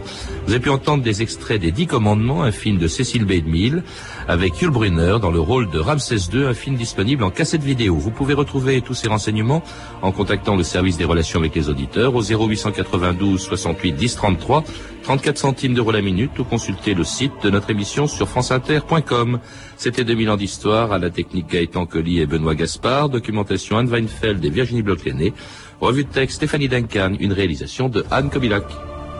Vous 0.45 0.54
avez 0.54 0.60
pu 0.60 0.69
entendre 0.69 1.04
des 1.04 1.21
extraits 1.21 1.60
des 1.60 1.71
Dix 1.71 1.88
Commandements, 1.88 2.43
un 2.43 2.51
film 2.51 2.77
de 2.77 2.88
Cécile 2.88 3.25
B. 3.25 3.43
DeMille, 3.43 3.84
avec 4.27 4.62
Yul 4.62 4.69
Brunner 4.69 5.17
dans 5.21 5.32
le 5.32 5.39
rôle 5.39 5.69
de 5.69 5.80
Ramsès 5.80 6.30
II, 6.34 6.45
un 6.45 6.54
film 6.54 6.75
disponible 6.77 7.23
en 7.23 7.30
cassette 7.30 7.63
vidéo. 7.63 7.80
Vous 7.89 8.11
pouvez 8.11 8.33
retrouver 8.33 8.81
tous 8.81 8.93
ces 8.93 9.07
renseignements 9.07 9.63
en 10.01 10.11
contactant 10.11 10.55
le 10.55 10.63
service 10.63 10.97
des 10.97 11.05
relations 11.05 11.39
avec 11.39 11.55
les 11.55 11.69
auditeurs 11.69 12.15
au 12.15 12.21
0892 12.21 13.41
68 13.41 13.93
10 13.93 14.15
33, 14.15 14.63
34 15.03 15.37
centimes 15.37 15.73
d'euros 15.73 15.91
la 15.91 16.01
minute 16.01 16.37
ou 16.39 16.43
consulter 16.43 16.93
le 16.93 17.03
site 17.03 17.31
de 17.43 17.49
notre 17.49 17.69
émission 17.69 18.07
sur 18.07 18.27
franceinter.com. 18.27 19.39
C'était 19.77 20.03
2000 20.03 20.29
ans 20.29 20.37
d'histoire 20.37 20.91
à 20.91 20.99
la 20.99 21.09
technique 21.09 21.47
Gaëtan 21.49 21.85
Colli 21.85 22.19
et 22.19 22.25
Benoît 22.25 22.55
Gaspard, 22.55 23.09
documentation 23.09 23.77
Anne 23.77 23.87
Weinfeld 23.87 24.43
et 24.43 24.49
Virginie 24.49 24.83
Bloch-Lenné, 24.83 25.33
revue 25.79 26.03
de 26.03 26.09
texte 26.09 26.37
Stéphanie 26.37 26.67
Duncan, 26.67 27.13
une 27.19 27.33
réalisation 27.33 27.89
de 27.89 28.05
Anne 28.11 28.29
Kobilac. 28.29 28.65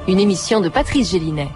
Une 0.08 0.19
émission 0.19 0.62
de 0.62 0.69
Patrice 0.69 1.12
Gélinet. 1.12 1.50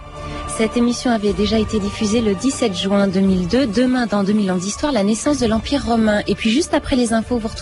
Cette 0.58 0.78
émission 0.78 1.12
avait 1.12 1.34
déjà 1.34 1.60
été 1.60 1.80
diffusée 1.80 2.22
le 2.22 2.34
17 2.34 2.74
juin 2.74 3.08
2002. 3.08 3.68
Demain, 3.68 4.06
dans 4.06 4.24
2000 4.24 4.52
ans 4.52 4.56
d'histoire, 4.56 4.94
la 4.94 5.04
naissance 5.04 5.40
de 5.40 5.48
l'Empire 5.48 5.86
romain. 5.86 6.22
Et 6.28 6.36
puis 6.36 6.50
juste 6.50 6.74
après 6.74 6.96
les 6.96 7.12
infos, 7.12 7.38
vous 7.38 7.50
retrouvez 7.50 7.54